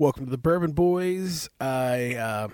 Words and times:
Welcome 0.00 0.26
to 0.26 0.30
the 0.30 0.38
Bourbon 0.38 0.70
Boys. 0.74 1.50
I 1.60 2.14
uh, 2.14 2.48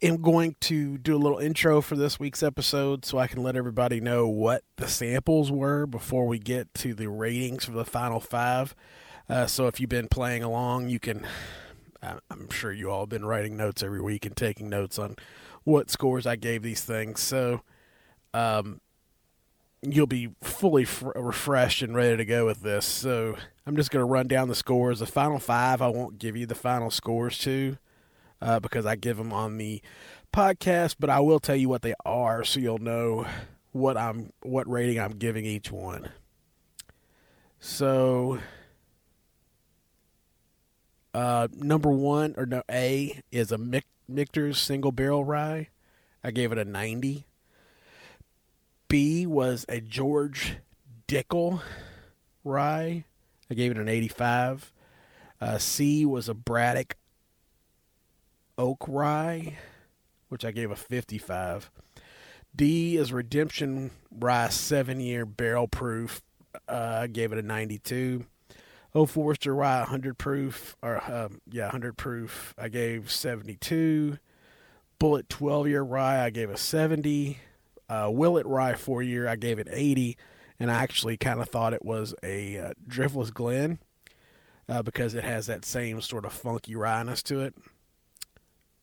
am 0.00 0.22
going 0.22 0.54
to 0.60 0.96
do 0.96 1.16
a 1.16 1.18
little 1.18 1.40
intro 1.40 1.80
for 1.80 1.96
this 1.96 2.20
week's 2.20 2.44
episode 2.44 3.04
so 3.04 3.18
I 3.18 3.26
can 3.26 3.42
let 3.42 3.56
everybody 3.56 4.00
know 4.00 4.28
what 4.28 4.62
the 4.76 4.86
samples 4.86 5.50
were 5.50 5.84
before 5.84 6.28
we 6.28 6.38
get 6.38 6.72
to 6.74 6.94
the 6.94 7.08
ratings 7.08 7.64
for 7.64 7.72
the 7.72 7.84
final 7.84 8.20
five. 8.20 8.76
Uh, 9.28 9.46
so 9.46 9.66
if 9.66 9.80
you've 9.80 9.90
been 9.90 10.06
playing 10.06 10.44
along, 10.44 10.90
you 10.90 11.00
can. 11.00 11.26
I'm 12.04 12.48
sure 12.50 12.70
you 12.70 12.88
all 12.88 13.00
have 13.00 13.08
been 13.08 13.26
writing 13.26 13.56
notes 13.56 13.82
every 13.82 14.00
week 14.00 14.24
and 14.24 14.36
taking 14.36 14.68
notes 14.68 14.96
on 14.96 15.16
what 15.64 15.90
scores 15.90 16.24
I 16.24 16.36
gave 16.36 16.62
these 16.62 16.84
things. 16.84 17.18
So 17.18 17.62
um, 18.32 18.80
you'll 19.82 20.06
be 20.06 20.30
fully 20.42 20.84
fr- 20.84 21.12
refreshed 21.14 21.82
and 21.82 21.94
ready 21.94 22.16
to 22.16 22.24
go 22.24 22.46
with 22.46 22.62
this. 22.62 22.84
So 22.84 23.36
I'm 23.66 23.76
just 23.76 23.90
going 23.90 24.00
to 24.00 24.10
run 24.10 24.26
down 24.26 24.48
the 24.48 24.54
scores. 24.54 24.98
The 25.00 25.06
final 25.06 25.38
five, 25.38 25.80
I 25.80 25.88
won't 25.88 26.18
give 26.18 26.36
you 26.36 26.46
the 26.46 26.54
final 26.54 26.90
scores 26.90 27.38
to 27.38 27.78
uh, 28.40 28.60
because 28.60 28.86
I 28.86 28.96
give 28.96 29.16
them 29.16 29.32
on 29.32 29.58
the 29.58 29.80
podcast, 30.32 30.96
but 30.98 31.10
I 31.10 31.20
will 31.20 31.40
tell 31.40 31.56
you 31.56 31.68
what 31.68 31.82
they 31.82 31.94
are 32.04 32.44
so 32.44 32.60
you'll 32.60 32.78
know 32.78 33.26
what 33.72 33.96
I'm 33.96 34.32
what 34.42 34.68
rating 34.68 34.98
I'm 34.98 35.12
giving 35.12 35.44
each 35.44 35.70
one. 35.70 36.10
So 37.60 38.38
uh, 41.14 41.48
number 41.52 41.90
one 41.90 42.34
or 42.36 42.46
no 42.46 42.62
A 42.70 43.20
is 43.32 43.52
a 43.52 43.58
Michter's 44.08 44.58
single 44.58 44.92
barrel 44.92 45.24
rye. 45.24 45.68
I 46.22 46.30
gave 46.30 46.52
it 46.52 46.58
a 46.58 46.64
90. 46.64 47.26
B 48.88 49.26
was 49.26 49.66
a 49.68 49.80
George 49.80 50.56
Dickel 51.06 51.60
rye. 52.42 53.04
I 53.50 53.54
gave 53.54 53.70
it 53.70 53.76
an 53.76 53.88
85. 53.88 54.72
Uh, 55.40 55.58
C 55.58 56.06
was 56.06 56.28
a 56.28 56.34
Braddock 56.34 56.96
Oak 58.56 58.84
Rye, 58.88 59.56
which 60.28 60.44
I 60.44 60.50
gave 60.50 60.70
a 60.70 60.76
55. 60.76 61.70
D 62.56 62.96
is 62.96 63.12
Redemption 63.12 63.90
Rye 64.10 64.48
7 64.48 65.00
year 65.00 65.26
barrel 65.26 65.68
proof. 65.68 66.22
Uh, 66.68 67.00
I 67.02 67.06
gave 67.06 67.32
it 67.32 67.38
a 67.38 67.42
92. 67.42 68.24
Old 68.94 69.10
Forester 69.10 69.54
Rye 69.54 69.80
100 69.80 70.16
proof, 70.16 70.76
or 70.82 71.02
um, 71.12 71.40
yeah, 71.50 71.64
100 71.64 71.96
proof. 71.98 72.54
I 72.56 72.68
gave 72.68 73.10
72. 73.10 74.18
Bulleit 74.98 75.28
12 75.28 75.68
year 75.68 75.82
rye, 75.82 76.24
I 76.24 76.30
gave 76.30 76.50
a 76.50 76.56
70. 76.56 77.38
Uh, 77.88 78.08
Willet 78.12 78.46
Rye 78.46 78.74
four 78.74 79.02
year, 79.02 79.26
I 79.28 79.36
gave 79.36 79.58
it 79.58 79.68
80, 79.70 80.16
and 80.60 80.70
I 80.70 80.82
actually 80.82 81.16
kind 81.16 81.40
of 81.40 81.48
thought 81.48 81.72
it 81.72 81.84
was 81.84 82.14
a 82.22 82.58
uh, 82.58 82.72
Driftless 82.86 83.32
Glen 83.32 83.78
uh, 84.68 84.82
because 84.82 85.14
it 85.14 85.24
has 85.24 85.46
that 85.46 85.64
same 85.64 86.00
sort 86.00 86.24
of 86.24 86.32
funky 86.32 86.74
ryeness 86.74 87.22
to 87.24 87.40
it. 87.40 87.54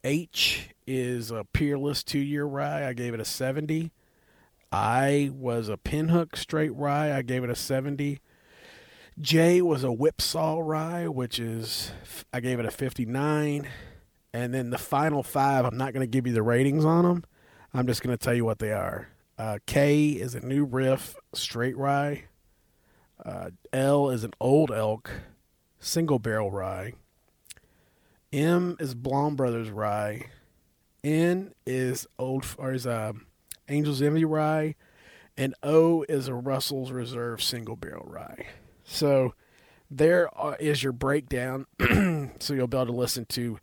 H 0.03 0.69
is 0.87 1.31
a 1.31 1.43
Peerless 1.43 2.03
two 2.03 2.19
year 2.19 2.45
rye, 2.45 2.87
I 2.87 2.93
gave 2.93 3.13
it 3.13 3.19
a 3.19 3.25
70. 3.25 3.91
I 4.71 5.31
was 5.33 5.69
a 5.69 5.77
Pinhook 5.77 6.35
straight 6.35 6.75
rye, 6.75 7.15
I 7.15 7.21
gave 7.21 7.43
it 7.43 7.49
a 7.49 7.55
70. 7.55 8.19
J 9.19 9.61
was 9.61 9.83
a 9.83 9.91
Whipsaw 9.91 10.59
rye, 10.59 11.07
which 11.07 11.39
is, 11.39 11.91
I 12.33 12.39
gave 12.39 12.59
it 12.59 12.65
a 12.65 12.71
59. 12.71 13.67
And 14.33 14.53
then 14.53 14.69
the 14.71 14.77
final 14.77 15.23
five, 15.23 15.63
I'm 15.63 15.77
not 15.77 15.93
going 15.93 16.01
to 16.01 16.11
give 16.11 16.27
you 16.27 16.33
the 16.33 16.43
ratings 16.43 16.83
on 16.83 17.05
them 17.05 17.23
I'm 17.75 17.87
just 17.87 18.01
going 18.01 18.17
to 18.17 18.23
tell 18.23 18.33
you 18.33 18.45
what 18.45 18.59
they 18.59 18.71
are. 18.71 19.09
Uh, 19.37 19.59
K 19.65 20.11
is 20.11 20.33
a 20.33 20.39
new 20.39 20.63
riff 20.63 21.17
straight 21.33 21.75
rye. 21.75 22.23
Uh, 23.23 23.49
L 23.73 24.09
is 24.09 24.23
an 24.23 24.31
old 24.39 24.71
elk 24.71 25.11
single 25.77 26.17
barrel 26.17 26.51
rye. 26.51 26.93
M 28.31 28.77
is 28.79 28.95
Blaum 28.95 29.35
Brothers 29.35 29.69
rye. 29.69 30.27
N 31.03 31.53
is 31.65 32.07
old 32.17 32.45
or 32.57 32.71
is 32.71 32.87
uh, 32.87 33.11
Angel's 33.67 34.01
Envy 34.01 34.23
rye, 34.23 34.75
and 35.35 35.53
O 35.61 36.05
is 36.07 36.29
a 36.29 36.33
Russell's 36.33 36.93
Reserve 36.93 37.43
single 37.43 37.75
barrel 37.75 38.07
rye. 38.07 38.47
So 38.85 39.33
there 39.91 40.29
is 40.61 40.81
your 40.81 40.93
breakdown. 40.93 41.65
so 42.39 42.53
you'll 42.53 42.67
be 42.67 42.77
able 42.77 42.85
to 42.85 42.91
listen 42.93 43.25
to 43.25 43.59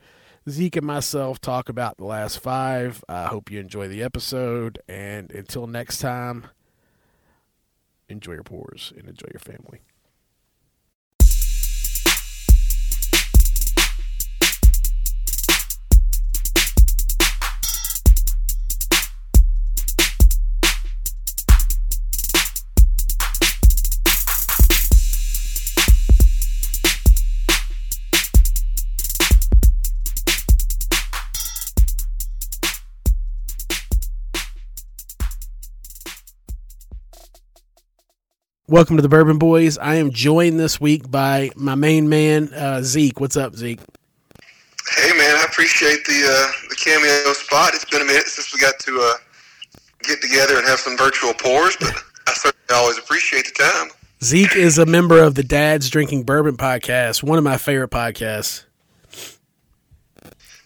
Zeke 0.49 0.77
and 0.77 0.87
myself 0.87 1.41
talk 1.41 1.69
about 1.69 1.99
the 1.99 2.05
last 2.05 2.41
five. 2.41 3.05
I 3.09 3.27
hope 3.27 3.51
you 3.51 3.61
enjoy 3.61 3.89
the 3.89 4.03
episode. 4.03 4.81
And 4.89 5.31
until 5.31 5.67
next 5.67 5.99
time, 5.99 6.47
enjoy 8.09 8.33
your 8.33 8.43
pours 8.43 8.93
and 8.97 9.09
enjoy 9.09 9.29
your 9.33 9.41
family. 9.41 9.83
Welcome 38.73 38.97
to 38.97 39.03
the 39.03 39.09
Bourbon 39.11 39.37
Boys. 39.37 39.77
I 39.77 39.97
am 39.97 40.13
joined 40.13 40.59
this 40.59 40.81
week 40.81 41.11
by 41.11 41.51
my 41.57 41.75
main 41.75 42.09
man, 42.09 42.55
uh, 42.55 42.81
Zeke. 42.81 43.21
What's 43.21 43.37
up, 43.37 43.55
Zeke? 43.55 43.81
Hey, 44.97 45.11
man. 45.11 45.37
I 45.37 45.45
appreciate 45.47 46.03
the 46.07 46.25
uh, 46.25 46.69
the 46.71 46.77
cameo 46.77 47.35
spot. 47.35 47.75
It's 47.75 47.85
been 47.85 48.01
a 48.01 48.07
minute 48.07 48.29
since 48.29 48.51
we 48.55 48.59
got 48.59 48.79
to 48.79 48.99
uh, 48.99 49.19
get 50.05 50.23
together 50.23 50.57
and 50.57 50.67
have 50.67 50.79
some 50.79 50.97
virtual 50.97 51.35
pours, 51.35 51.77
but 51.81 51.93
I 52.27 52.33
certainly 52.33 52.75
always 52.75 52.97
appreciate 52.97 53.45
the 53.45 53.63
time. 53.63 53.91
Zeke 54.25 54.57
is 54.57 54.79
a 54.79 54.87
member 54.87 55.23
of 55.23 55.35
the 55.35 55.43
Dad's 55.43 55.91
Drinking 55.91 56.23
Bourbon 56.23 56.57
podcast, 56.57 57.23
one 57.23 57.37
of 57.37 57.45
my 57.45 57.59
favorite 57.59 57.91
podcasts. 57.91 58.65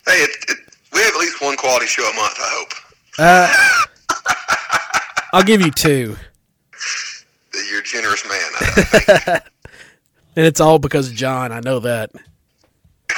Hey, 0.07 0.23
it, 0.23 0.31
it, 0.49 0.59
we 0.93 1.01
have 1.01 1.13
at 1.13 1.19
least 1.19 1.43
one 1.43 1.57
quality 1.57 1.87
show 1.87 2.09
a 2.09 2.15
month, 2.15 2.37
I 2.39 2.51
hope. 2.53 2.73
Uh, 3.19 3.53
I'll 5.33 5.43
give 5.43 5.61
you 5.61 5.73
two 5.73 6.17
you're 7.71 7.81
a 7.81 7.85
generous 7.85 8.25
man. 8.29 9.41
and 10.37 10.47
it's 10.47 10.61
all 10.61 10.79
because 10.79 11.09
of 11.09 11.15
John. 11.15 11.53
I 11.53 11.61
know 11.61 11.81
that. 11.81 12.11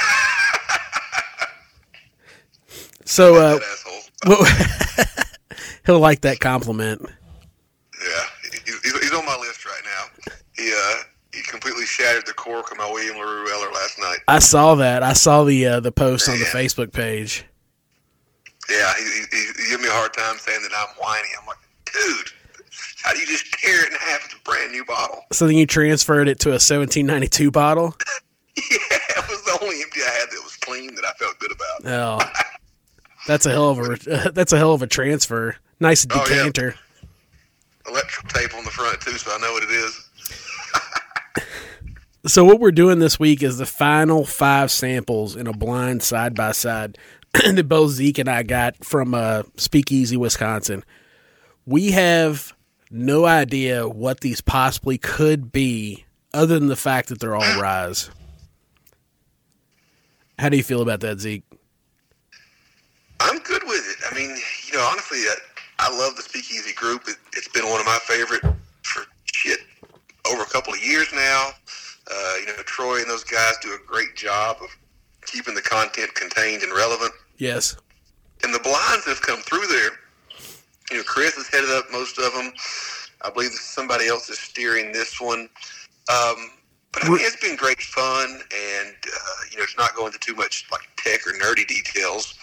so, 3.05 3.35
uh, 3.35 3.59
well, 4.25 4.45
he'll 5.85 5.99
like 5.99 6.21
that 6.21 6.39
compliment. 6.39 7.01
Yeah, 7.01 8.25
he's, 8.65 8.81
he's 8.81 9.13
on 9.13 9.25
my 9.25 9.37
list 9.37 9.65
right 9.65 9.81
now. 9.83 10.33
He 10.55 10.73
uh, 10.75 10.95
he 11.33 11.41
completely 11.43 11.85
shattered 11.85 12.25
the 12.25 12.33
cork 12.33 12.71
of 12.71 12.77
my 12.77 12.89
William 12.91 13.17
LaRue 13.17 13.45
Weller 13.45 13.71
last 13.71 13.99
night. 13.99 14.17
I 14.27 14.39
saw 14.39 14.75
that. 14.75 15.03
I 15.03 15.13
saw 15.13 15.43
the 15.43 15.65
uh, 15.65 15.79
the 15.79 15.91
post 15.91 16.27
Man. 16.27 16.37
on 16.37 16.39
the 16.39 16.47
Facebook 16.47 16.91
page. 16.91 17.45
Yeah, 18.69 18.93
he, 18.97 19.03
he, 19.31 19.45
he 19.63 19.69
gave 19.71 19.81
me 19.81 19.87
a 19.87 19.91
hard 19.91 20.13
time 20.13 20.37
saying 20.37 20.61
that 20.61 20.71
I'm 20.77 20.95
whiny. 21.01 21.27
I'm 21.39 21.47
like, 21.47 21.57
dude, 21.91 22.31
how 23.03 23.13
do 23.13 23.19
you 23.19 23.25
just 23.25 23.51
tear 23.53 23.85
it 23.85 23.91
in 23.91 23.97
half? 23.97 24.25
It's 24.25 24.33
a 24.33 24.39
brand 24.43 24.71
new 24.71 24.83
bottle. 24.85 25.23
So 25.31 25.47
then 25.47 25.55
you 25.55 25.65
transferred 25.65 26.27
it 26.27 26.39
to 26.39 26.49
a 26.49 26.59
1792 26.59 27.51
bottle? 27.51 27.95
yeah, 28.57 28.63
it 28.71 29.29
was 29.29 29.41
the 29.43 29.57
only 29.61 29.81
empty 29.81 30.01
I 30.01 30.09
had 30.09 30.29
that 30.29 30.41
was 30.43 30.55
clean 30.57 30.95
that 30.95 31.05
I 31.05 31.11
felt 31.13 31.39
good 31.39 31.51
about. 31.51 32.21
Oh, 32.21 32.31
that's 33.27 33.45
a 33.45 33.51
hell 33.51 33.69
of 33.69 33.79
a 33.79 34.31
that's 34.33 34.53
a 34.53 34.57
hell 34.57 34.73
of 34.73 34.81
a 34.81 34.87
transfer. 34.87 35.55
Nice 35.79 36.05
decanter. 36.05 36.75
Oh, 36.75 36.79
yeah. 37.85 37.91
Electrical 37.91 38.29
tape 38.29 38.53
on 38.55 38.65
the 38.65 38.71
front 38.71 38.99
too, 39.01 39.17
so 39.17 39.31
I 39.33 39.39
know 39.39 39.53
what 39.53 39.63
it 39.63 39.71
is. 39.71 40.09
so 42.27 42.43
what 42.43 42.59
we're 42.59 42.71
doing 42.71 42.99
this 42.99 43.19
week 43.19 43.41
is 43.41 43.57
the 43.57 43.65
final 43.65 44.25
five 44.25 44.71
samples 44.71 45.35
in 45.35 45.47
a 45.47 45.53
blind 45.53 46.03
side 46.03 46.35
by 46.35 46.51
side 46.51 46.97
that 47.33 47.67
both 47.67 47.91
Zeke 47.91 48.19
and 48.19 48.29
I 48.29 48.43
got 48.43 48.83
from 48.83 49.13
uh, 49.13 49.43
Speakeasy, 49.55 50.17
Wisconsin. 50.17 50.83
We 51.65 51.91
have 51.91 52.53
no 52.89 53.25
idea 53.25 53.87
what 53.87 54.21
these 54.21 54.41
possibly 54.41 54.97
could 54.97 55.51
be, 55.51 56.05
other 56.33 56.59
than 56.59 56.67
the 56.67 56.75
fact 56.75 57.09
that 57.09 57.19
they're 57.19 57.35
all 57.35 57.61
ryes. 57.61 58.09
How 60.37 60.49
do 60.49 60.57
you 60.57 60.63
feel 60.63 60.81
about 60.81 61.01
that, 61.01 61.19
Zeke? 61.19 61.43
I'm 63.19 63.39
good 63.39 63.63
with 63.65 63.83
it. 63.85 63.97
I 64.09 64.15
mean, 64.15 64.35
you 64.67 64.77
know, 64.77 64.87
honestly, 64.89 65.17
I, 65.19 65.35
I 65.79 65.97
love 65.97 66.15
the 66.15 66.21
Speakeasy 66.21 66.73
group. 66.73 67.07
It, 67.07 67.17
has 67.35 67.47
been 67.49 67.69
one 67.69 67.79
of 67.79 67.85
my 67.85 67.99
favorite 68.03 68.41
for 68.83 69.03
shit 69.25 69.59
over 70.31 70.41
a 70.41 70.45
couple 70.45 70.73
of 70.73 70.83
years 70.83 71.07
now. 71.13 71.49
Uh, 72.11 72.35
you 72.39 72.45
know, 72.47 72.53
Troy 72.65 72.99
and 73.01 73.09
those 73.09 73.23
guys 73.23 73.53
do 73.61 73.73
a 73.73 73.77
great 73.85 74.15
job 74.15 74.57
of 74.61 74.69
keeping 75.25 75.53
the 75.53 75.61
content 75.61 76.13
contained 76.15 76.63
and 76.63 76.71
relevant. 76.73 77.11
Yes. 77.37 77.75
And 78.43 78.53
the 78.53 78.59
blinds 78.59 79.05
that 79.05 79.11
have 79.11 79.21
come 79.21 79.41
through 79.41 79.67
there 79.67 79.91
you 80.91 80.97
know, 80.97 81.03
Chris 81.03 81.35
has 81.35 81.47
headed 81.47 81.69
up 81.71 81.85
most 81.91 82.17
of 82.17 82.33
them. 82.33 82.51
I 83.23 83.29
believe 83.29 83.51
somebody 83.51 84.07
else 84.07 84.29
is 84.29 84.39
steering 84.39 84.91
this 84.91 85.19
one. 85.19 85.49
Um, 86.09 86.51
But 86.91 87.05
I 87.05 87.09
mean, 87.09 87.19
it's 87.21 87.35
been 87.35 87.55
great 87.55 87.81
fun, 87.81 88.29
and 88.31 88.95
uh, 89.05 89.41
you 89.51 89.57
know, 89.57 89.63
it's 89.63 89.77
not 89.77 89.95
going 89.95 90.07
into 90.07 90.19
too 90.19 90.33
much 90.35 90.65
like 90.71 90.81
tech 90.97 91.27
or 91.27 91.33
nerdy 91.33 91.67
details. 91.67 92.33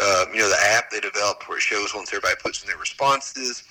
Um, 0.00 0.34
you 0.34 0.40
know, 0.40 0.48
the 0.48 0.58
app 0.60 0.90
they 0.90 0.98
developed 0.98 1.48
where 1.48 1.58
it 1.58 1.62
shows 1.62 1.94
once 1.94 2.12
everybody 2.12 2.34
puts 2.42 2.62
in 2.62 2.66
their 2.66 2.78
responses. 2.78 3.62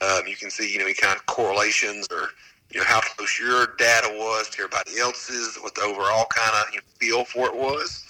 Um, 0.00 0.26
you 0.26 0.36
can 0.36 0.50
see, 0.50 0.72
you 0.72 0.78
know, 0.78 0.84
any 0.84 0.94
kind 0.94 1.16
of 1.16 1.26
correlations 1.26 2.06
or 2.12 2.28
you 2.70 2.78
know 2.78 2.86
how 2.86 3.00
close 3.00 3.38
your 3.40 3.74
data 3.76 4.08
was 4.12 4.48
to 4.50 4.62
everybody 4.62 5.00
else's, 5.00 5.56
what 5.62 5.74
the 5.74 5.82
overall 5.82 6.26
kind 6.30 6.52
of 6.54 6.72
you 6.72 6.78
know, 6.78 6.86
feel 7.00 7.24
for 7.24 7.46
it 7.48 7.56
was. 7.56 8.04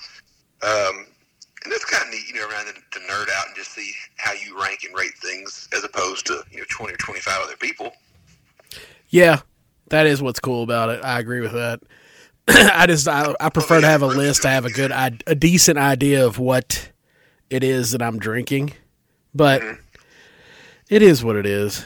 Um, 0.62 1.06
and 1.64 1.72
that's 1.72 1.84
kind 1.86 2.04
of 2.04 2.10
neat, 2.10 2.28
you 2.28 2.34
know, 2.34 2.48
around 2.48 2.66
to, 2.66 2.74
to 2.74 2.98
nerd 3.06 3.30
out 3.30 3.46
and 3.46 3.56
just 3.56 3.64
see 3.76 3.92
how 4.16 4.32
you 4.32 4.60
rank 4.60 4.84
and 4.84 4.96
rate 4.96 5.16
things 5.22 5.68
as 5.76 5.84
opposed 5.84 6.26
to 6.26 6.42
you 6.50 6.58
know 6.58 6.64
twenty 6.70 6.94
or 6.94 6.98
twenty 6.98 7.20
five 7.20 7.40
other 7.42 7.56
people. 7.56 7.92
Yeah, 9.08 9.40
that 9.88 10.06
is 10.06 10.22
what's 10.22 10.40
cool 10.40 10.62
about 10.62 10.88
it. 10.90 11.04
I 11.04 11.18
agree 11.20 11.40
with 11.40 11.52
that. 11.52 11.80
I 12.48 12.86
just 12.86 13.08
I, 13.08 13.34
I 13.40 13.50
prefer 13.50 13.80
to 13.80 13.86
have 13.86 14.02
a 14.02 14.06
list 14.06 14.42
to 14.42 14.48
have 14.48 14.64
a 14.64 14.70
good 14.70 14.92
a 15.26 15.34
decent 15.34 15.78
idea 15.78 16.26
of 16.26 16.38
what 16.38 16.90
it 17.50 17.62
is 17.62 17.92
that 17.92 18.02
I'm 18.02 18.18
drinking, 18.18 18.72
but 19.34 19.62
mm-hmm. 19.62 19.80
it 20.88 21.02
is 21.02 21.22
what 21.22 21.36
it 21.36 21.46
is. 21.46 21.84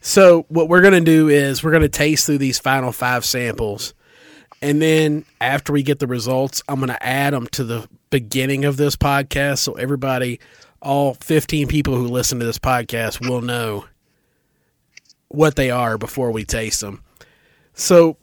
So 0.00 0.44
what 0.48 0.68
we're 0.68 0.82
gonna 0.82 1.00
do 1.00 1.28
is 1.28 1.64
we're 1.64 1.72
gonna 1.72 1.88
taste 1.88 2.26
through 2.26 2.38
these 2.38 2.58
final 2.58 2.92
five 2.92 3.24
samples, 3.24 3.94
and 4.64 4.80
then 4.82 5.24
after 5.40 5.72
we 5.72 5.82
get 5.82 5.98
the 5.98 6.06
results, 6.06 6.62
I'm 6.68 6.80
gonna 6.80 6.98
add 7.00 7.32
them 7.32 7.46
to 7.48 7.64
the 7.64 7.88
beginning 8.10 8.64
of 8.64 8.76
this 8.76 8.96
podcast, 8.96 9.58
so 9.58 9.74
everybody 9.74 10.40
all 10.84 11.14
15 11.14 11.66
people 11.66 11.96
who 11.96 12.06
listen 12.06 12.38
to 12.38 12.44
this 12.44 12.58
podcast 12.58 13.26
will 13.26 13.40
know 13.40 13.86
what 15.28 15.56
they 15.56 15.70
are 15.70 15.98
before 15.98 16.30
we 16.30 16.44
taste 16.44 16.80
them. 16.80 17.02
So 17.72 18.16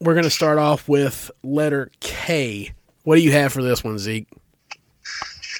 we're 0.00 0.14
going 0.14 0.24
to 0.24 0.30
start 0.30 0.58
off 0.58 0.88
with 0.88 1.30
letter 1.42 1.90
K. 2.00 2.72
What 3.02 3.16
do 3.16 3.22
you 3.22 3.32
have 3.32 3.52
for 3.52 3.62
this 3.62 3.84
one, 3.84 3.98
Zeke? 3.98 4.28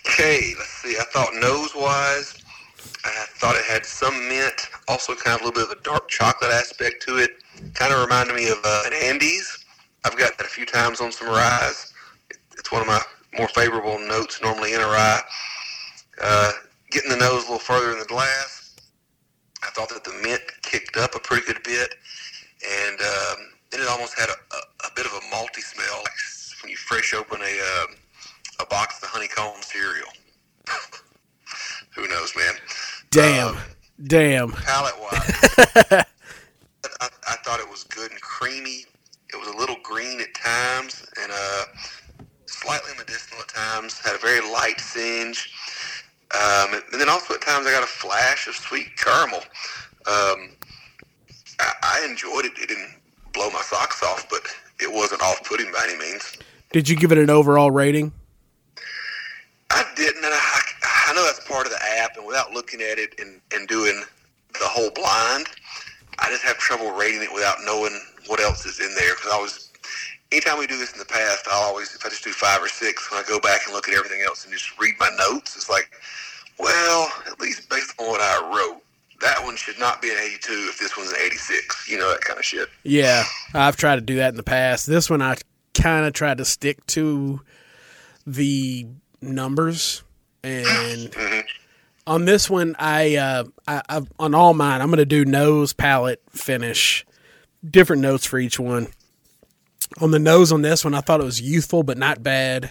K. 0.05 0.55
Let's 0.57 0.71
see. 0.71 0.97
I 0.99 1.05
thought 1.05 1.35
nose 1.35 1.75
wise, 1.75 2.39
I 3.05 3.27
thought 3.37 3.57
it 3.57 3.65
had 3.65 3.85
some 3.85 4.29
mint, 4.29 4.69
also 4.89 5.15
kind 5.15 5.35
of 5.35 5.43
a 5.43 5.45
little 5.47 5.67
bit 5.67 5.73
of 5.73 5.79
a 5.79 5.83
dark 5.83 6.09
chocolate 6.09 6.53
aspect 6.53 7.03
to 7.03 7.19
it. 7.19 7.31
Kind 7.75 7.93
of 7.93 8.01
reminded 8.01 8.37
me 8.37 8.49
of 8.49 8.59
uh, 8.65 8.83
an 8.87 8.93
Andes. 8.95 9.64
I've 10.05 10.17
got 10.19 10.37
that 10.39 10.47
a 10.47 10.51
few 10.51 10.67
times 10.67 11.01
on 11.01 11.12
some 11.12 11.29
rye. 11.29 11.73
It's 12.59 12.71
one 12.71 12.83
of 12.83 12.87
my 12.87 13.01
more 13.39 13.49
favorable 13.49 13.99
notes 13.99 14.41
normally 14.43 14.75
in 14.75 14.81
a 14.81 14.87
rye. 14.87 15.23
Uh, 16.21 16.53
getting 16.91 17.11
the 17.11 17.17
nose 17.17 17.45
a 17.45 17.53
little 17.53 17.59
further 17.59 17.93
in 17.93 17.99
the 17.99 18.05
glass, 18.05 18.77
I 19.62 19.71
thought 19.71 19.89
that 19.89 20.05
the 20.05 20.12
mint 20.23 20.43
kicked 20.62 20.97
up 20.97 21.15
a 21.15 21.19
pretty 21.19 21.47
good 21.47 21.62
bit, 21.62 21.95
and 22.87 23.01
um, 23.01 23.37
then 23.71 23.81
it 23.81 23.89
almost 23.89 24.19
had 24.19 24.29
a, 24.29 24.33
a, 24.33 24.89
a, 24.89 24.91
bit 24.95 25.06
of 25.06 25.12
a 25.12 25.21
malty 25.35 25.61
smell, 25.61 25.99
like 25.99 26.12
when 26.62 26.71
you 26.71 26.77
fresh 26.77 27.15
open 27.15 27.41
a 27.41 27.45
uh, 27.45 27.87
a 28.61 28.67
box 28.67 29.03
of 29.03 29.09
honeycomb 29.09 29.61
cereal. 29.62 30.09
Who 31.97 32.06
knows, 32.09 32.35
man? 32.37 32.55
Damn, 33.11 33.49
um, 33.49 33.59
damn. 34.06 34.53
Palate 34.53 35.01
wise, 35.01 35.55
I, 37.01 37.09
I, 37.27 37.37
thought 37.45 37.61
it 37.61 37.69
was 37.69 37.85
good 37.85 38.11
and 38.11 38.21
creamy. 38.21 38.85
It 39.35 39.41
was 39.41 39.49
a 39.49 39.59
little 39.59 39.77
green 39.83 40.21
at 40.21 40.33
times, 40.33 41.05
and 41.21 41.33
uh, 41.33 41.65
slightly 42.47 42.93
medicinal 42.97 43.41
at 43.41 43.49
times. 43.49 43.99
Had 43.99 44.15
a 44.15 44.19
very 44.19 44.41
light 44.41 44.79
singe. 44.79 45.51
Um, 46.33 46.81
and 46.93 47.01
then 47.01 47.09
also 47.09 47.35
at 47.35 47.41
times 47.41 47.67
I 47.67 47.73
got 47.73 47.83
a 47.83 47.87
flash 47.87 48.47
of 48.47 48.55
sweet 48.55 48.97
caramel. 48.97 49.41
Um, 50.07 50.51
I, 51.59 51.73
I 51.83 52.07
enjoyed 52.09 52.45
it. 52.45 52.53
It 52.61 52.69
didn't 52.69 52.95
blow 53.33 53.51
my 53.51 53.61
socks 53.63 54.05
off, 54.05 54.29
but 54.31 54.43
it 54.81 54.93
wasn't 54.93 55.21
off-putting 55.23 55.73
by 55.73 55.85
any 55.89 55.99
means. 55.99 56.37
Did 56.71 56.89
you 56.89 56.95
give 56.95 57.11
it 57.11 57.19
an 57.19 57.31
overall 57.31 57.73
rating? 57.73 58.13
I 59.71 59.85
didn't, 59.97 60.25
and 60.25 60.33
I, 60.33 60.61
I 61.09 61.13
know 61.15 61.25
that's 61.25 61.45
part 61.49 61.67
of 61.67 61.73
the 61.73 61.83
app. 61.99 62.17
And 62.17 62.25
without 62.25 62.53
looking 62.53 62.81
at 62.83 62.99
it 62.99 63.19
and, 63.19 63.41
and 63.53 63.67
doing 63.67 64.01
the 64.53 64.67
whole 64.67 64.91
blind, 64.91 65.49
I 66.21 66.31
just 66.31 66.45
have 66.45 66.57
trouble 66.59 66.93
rating 66.93 67.23
it 67.23 67.33
without 67.35 67.57
knowing 67.65 68.01
what 68.26 68.41
else 68.41 68.67
is 68.67 68.81
in 68.81 68.94
there. 68.94 69.15
Because 69.15 69.32
I 69.32 69.41
was, 69.41 69.73
anytime 70.32 70.59
we 70.59 70.67
do 70.67 70.79
this 70.79 70.93
in 70.93 70.99
the 70.99 71.05
past, 71.05 71.47
I'll 71.50 71.69
always, 71.69 71.94
if 71.94 72.05
I 72.05 72.09
just 72.09 72.25
do 72.25 72.32
five 72.32 72.62
or 72.62 72.69
six, 72.69 73.11
when 73.11 73.23
I 73.23 73.26
go 73.26 73.41
back 73.41 73.62
and 73.67 73.75
look 73.75 73.88
at 73.88 73.94
everything 73.94 74.23
else 74.26 74.44
and 74.44 74.53
just 74.53 74.79
read 74.79 74.94
my 74.99 75.11
notes, 75.19 75.56
it's 75.56 75.71
like 75.71 75.91
well, 76.59 77.12
at 77.26 77.41
least 77.41 77.69
based 77.69 77.94
on 77.99 78.06
what 78.06 78.21
I 78.21 78.50
wrote, 78.50 78.82
that 79.21 79.43
one 79.43 79.56
should 79.56 79.79
not 79.79 80.03
be 80.03 80.11
an 80.11 80.19
82 80.19 80.69
if 80.71 80.79
this 80.79 80.97
one's 80.97 81.11
an 81.11 81.19
86. 81.25 81.88
You 81.88 81.99
know, 81.99 82.11
that 82.11 82.21
kind 82.21 82.38
of 82.38 82.44
shit. 82.44 82.69
Yeah, 82.82 83.25
I've 83.53 83.76
tried 83.76 83.97
to 83.97 84.03
do 84.03 84.17
that 84.17 84.31
in 84.31 84.37
the 84.37 84.43
past. 84.43 84.87
This 84.87 85.09
one, 85.09 85.23
I 85.23 85.37
kind 85.75 86.06
of 86.06 86.12
tried 86.12 86.38
to 86.38 86.44
stick 86.44 86.85
to 86.88 87.41
the 88.27 88.87
numbers. 89.20 90.03
And 90.43 90.67
mm-hmm. 91.11 91.41
on 92.06 92.25
this 92.25 92.50
one, 92.50 92.77
I, 92.79 93.17
uh, 93.17 93.44
I, 93.67 93.82
I 93.88 94.03
on 94.19 94.35
all 94.35 94.55
mine, 94.55 94.81
I'm 94.81 94.88
going 94.88 94.99
to 94.99 95.05
do 95.05 95.25
nose, 95.25 95.73
palate, 95.73 96.23
finish, 96.31 97.06
different 97.69 98.03
notes 98.03 98.27
for 98.27 98.39
each 98.39 98.59
one. 98.59 98.89
On 100.01 100.11
the 100.11 100.19
nose 100.19 100.53
on 100.53 100.63
this 100.63 100.85
one, 100.85 100.95
I 100.95 101.01
thought 101.01 101.21
it 101.21 101.25
was 101.25 101.41
youthful 101.41 101.83
but 101.83 101.99
not 101.99 102.23
bad. 102.23 102.71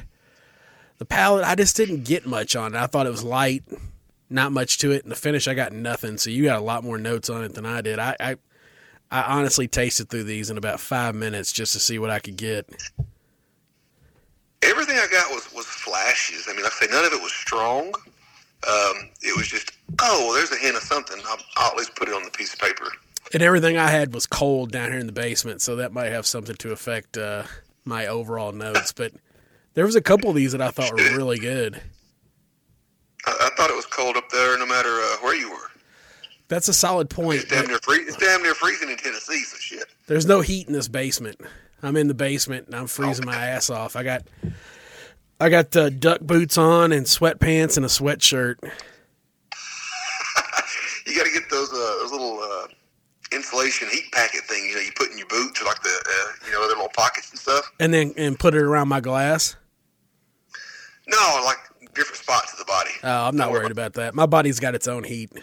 The 0.97 1.05
palate, 1.05 1.45
I 1.45 1.55
just 1.55 1.75
didn't 1.75 2.03
get 2.03 2.25
much 2.25 2.55
on 2.55 2.75
it. 2.75 2.77
I 2.77 2.87
thought 2.87 3.07
it 3.07 3.11
was 3.11 3.23
light, 3.23 3.63
not 4.29 4.51
much 4.51 4.77
to 4.79 4.91
it. 4.91 5.03
And 5.03 5.11
the 5.11 5.15
finish, 5.15 5.47
I 5.47 5.53
got 5.53 5.71
nothing. 5.73 6.17
So 6.17 6.29
you 6.29 6.43
got 6.43 6.59
a 6.59 6.63
lot 6.63 6.83
more 6.83 6.97
notes 6.97 7.29
on 7.29 7.43
it 7.43 7.53
than 7.53 7.65
I 7.65 7.81
did. 7.81 7.99
I, 7.99 8.15
I, 8.19 8.35
I 9.11 9.21
honestly 9.37 9.67
tasted 9.67 10.09
through 10.09 10.23
these 10.23 10.49
in 10.49 10.57
about 10.57 10.79
five 10.79 11.15
minutes 11.15 11.51
just 11.51 11.73
to 11.73 11.79
see 11.79 11.99
what 11.99 12.09
I 12.09 12.19
could 12.19 12.37
get. 12.37 12.69
Everything 14.61 14.97
I 14.97 15.07
got 15.11 15.29
was 15.29 15.51
was 15.53 15.65
flashes. 15.65 16.47
I 16.49 16.53
mean, 16.53 16.63
like 16.63 16.73
I 16.81 16.85
say, 16.85 16.91
none 16.91 17.05
of 17.05 17.13
it 17.13 17.21
was 17.21 17.33
strong. 17.33 17.93
Um, 18.67 19.09
it 19.21 19.35
was 19.35 19.47
just, 19.47 19.71
oh, 20.01 20.25
well, 20.25 20.33
there's 20.33 20.51
a 20.51 20.57
hint 20.57 20.77
of 20.77 20.83
something. 20.83 21.19
I'll, 21.27 21.37
I'll 21.57 21.71
at 21.71 21.77
least 21.77 21.95
put 21.95 22.07
it 22.07 22.13
on 22.13 22.23
the 22.23 22.31
piece 22.31 22.53
of 22.53 22.59
paper. 22.59 22.87
And 23.31 23.41
everything 23.41 23.77
I 23.77 23.89
had 23.89 24.13
was 24.13 24.25
cold 24.25 24.71
down 24.71 24.91
here 24.91 24.99
in 24.99 25.07
the 25.07 25.13
basement, 25.13 25.61
so 25.61 25.77
that 25.77 25.93
might 25.93 26.11
have 26.11 26.25
something 26.25 26.55
to 26.57 26.71
affect 26.71 27.17
uh, 27.17 27.43
my 27.85 28.07
overall 28.07 28.51
notes. 28.51 28.91
But 28.93 29.13
there 29.73 29.85
was 29.85 29.95
a 29.95 30.01
couple 30.01 30.29
of 30.29 30.35
these 30.35 30.51
that 30.51 30.61
I 30.61 30.69
thought 30.69 30.91
were 30.91 30.97
really 31.15 31.39
good. 31.39 31.81
I, 33.25 33.31
I 33.51 33.55
thought 33.55 33.69
it 33.69 33.75
was 33.75 33.85
cold 33.85 34.17
up 34.17 34.29
there, 34.29 34.57
no 34.57 34.65
matter 34.65 34.89
uh, 34.89 35.17
where 35.21 35.35
you 35.35 35.49
were. 35.49 35.69
That's 36.47 36.67
a 36.67 36.73
solid 36.73 37.09
point. 37.09 37.41
It's 37.41 37.49
damn, 37.49 37.67
near 37.67 37.79
free- 37.79 38.01
it's 38.03 38.17
damn 38.17 38.43
near 38.43 38.53
freezing 38.53 38.89
in 38.89 38.97
Tennessee, 38.97 39.43
so 39.43 39.57
shit. 39.57 39.85
There's 40.07 40.25
no 40.25 40.41
heat 40.41 40.67
in 40.67 40.73
this 40.73 40.87
basement. 40.87 41.39
I'm 41.81 41.97
in 41.97 42.07
the 42.07 42.13
basement 42.13 42.67
and 42.67 42.75
I'm 42.75 42.87
freezing 42.87 43.25
my 43.25 43.35
ass 43.35 43.69
off. 43.69 43.95
I 43.95 44.03
got 44.03 44.23
I 45.39 45.49
got 45.49 45.75
uh, 45.75 45.89
duck 45.89 46.21
boots 46.21 46.57
on 46.57 46.91
and 46.91 47.05
sweatpants 47.05 47.75
and 47.75 47.85
a 47.85 47.89
sweatshirt. 47.89 48.55
you 51.05 51.15
got 51.15 51.25
to 51.25 51.31
get 51.31 51.49
those 51.49 51.71
uh, 51.73 51.95
those 52.01 52.11
little 52.11 52.39
uh, 52.39 52.67
insulation 53.33 53.89
heat 53.89 54.11
packet 54.11 54.41
thing. 54.41 54.65
You 54.65 54.75
know, 54.75 54.81
you 54.81 54.91
put 54.95 55.11
in 55.11 55.17
your 55.17 55.27
boots 55.27 55.61
or 55.61 55.65
like 55.65 55.81
the 55.81 55.89
uh, 55.89 56.31
you 56.45 56.53
know 56.53 56.63
other 56.63 56.75
little 56.75 56.89
pockets 56.95 57.31
and 57.31 57.39
stuff. 57.39 57.71
And 57.79 57.93
then 57.93 58.13
and 58.17 58.37
put 58.37 58.53
it 58.55 58.61
around 58.61 58.87
my 58.87 58.99
glass. 58.99 59.55
No, 61.07 61.41
like 61.45 61.57
different 61.93 62.17
spots 62.17 62.53
of 62.53 62.59
the 62.59 62.65
body. 62.65 62.91
Oh, 63.03 63.27
I'm 63.27 63.35
not 63.35 63.51
worried 63.51 63.71
about 63.71 63.93
that. 63.93 64.15
My 64.15 64.25
body's 64.25 64.59
got 64.59 64.75
its 64.75 64.87
own 64.87 65.03
heat. 65.03 65.31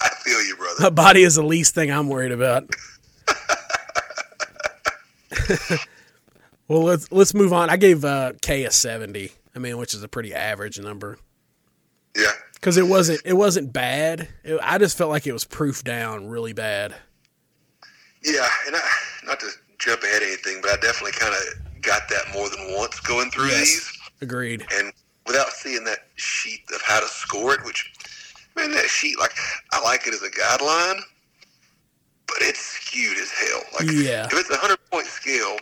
I 0.00 0.08
feel 0.22 0.42
you, 0.44 0.56
brother. 0.56 0.82
My 0.82 0.90
body 0.90 1.22
is 1.22 1.34
the 1.34 1.42
least 1.42 1.74
thing 1.74 1.90
I'm 1.90 2.08
worried 2.08 2.32
about. 2.32 2.70
well, 6.68 6.82
let's 6.82 7.10
let's 7.10 7.34
move 7.34 7.52
on. 7.52 7.70
I 7.70 7.76
gave 7.76 8.04
uh, 8.04 8.32
K 8.40 8.64
a 8.64 8.70
70. 8.70 9.32
I 9.54 9.58
mean, 9.58 9.78
which 9.78 9.94
is 9.94 10.02
a 10.02 10.08
pretty 10.08 10.34
average 10.34 10.78
number. 10.80 11.18
Yeah. 12.16 12.32
Because 12.54 12.76
it 12.76 12.86
wasn't 12.86 13.20
it 13.24 13.34
wasn't 13.34 13.72
bad. 13.72 14.28
It, 14.42 14.58
I 14.62 14.78
just 14.78 14.96
felt 14.96 15.10
like 15.10 15.26
it 15.26 15.32
was 15.32 15.44
proof 15.44 15.84
down 15.84 16.28
really 16.28 16.52
bad. 16.52 16.94
Yeah, 18.24 18.48
and 18.66 18.74
I, 18.74 18.80
not 19.26 19.40
to 19.40 19.48
jump 19.78 20.02
ahead 20.02 20.22
of 20.22 20.28
anything, 20.28 20.60
but 20.62 20.70
I 20.70 20.76
definitely 20.76 21.12
kind 21.12 21.34
of 21.34 21.82
got 21.82 22.08
that 22.08 22.24
more 22.32 22.48
than 22.48 22.74
once 22.74 22.98
going 23.00 23.30
through 23.30 23.48
yes. 23.48 23.58
these. 23.58 23.98
Agreed. 24.22 24.64
And 24.72 24.92
without 25.26 25.48
seeing 25.48 25.84
that 25.84 26.08
sheet 26.16 26.60
of 26.74 26.80
how 26.80 27.00
to 27.00 27.06
score 27.06 27.52
it, 27.52 27.64
which 27.64 27.92
man, 28.56 28.70
that 28.72 28.86
sheet 28.86 29.18
like 29.18 29.34
I 29.72 29.82
like 29.82 30.06
it 30.06 30.14
as 30.14 30.22
a 30.22 30.30
guideline, 30.30 31.00
but 32.26 32.36
it's 32.40 32.60
skewed 32.60 33.18
as 33.18 33.30
hell. 33.30 33.62
Like 33.74 33.90
yeah. 33.92 34.26
if 34.26 34.32
it's 34.32 34.50
a 34.50 34.56
hundred 34.56 34.78
point 34.90 35.06
scale, 35.06 35.58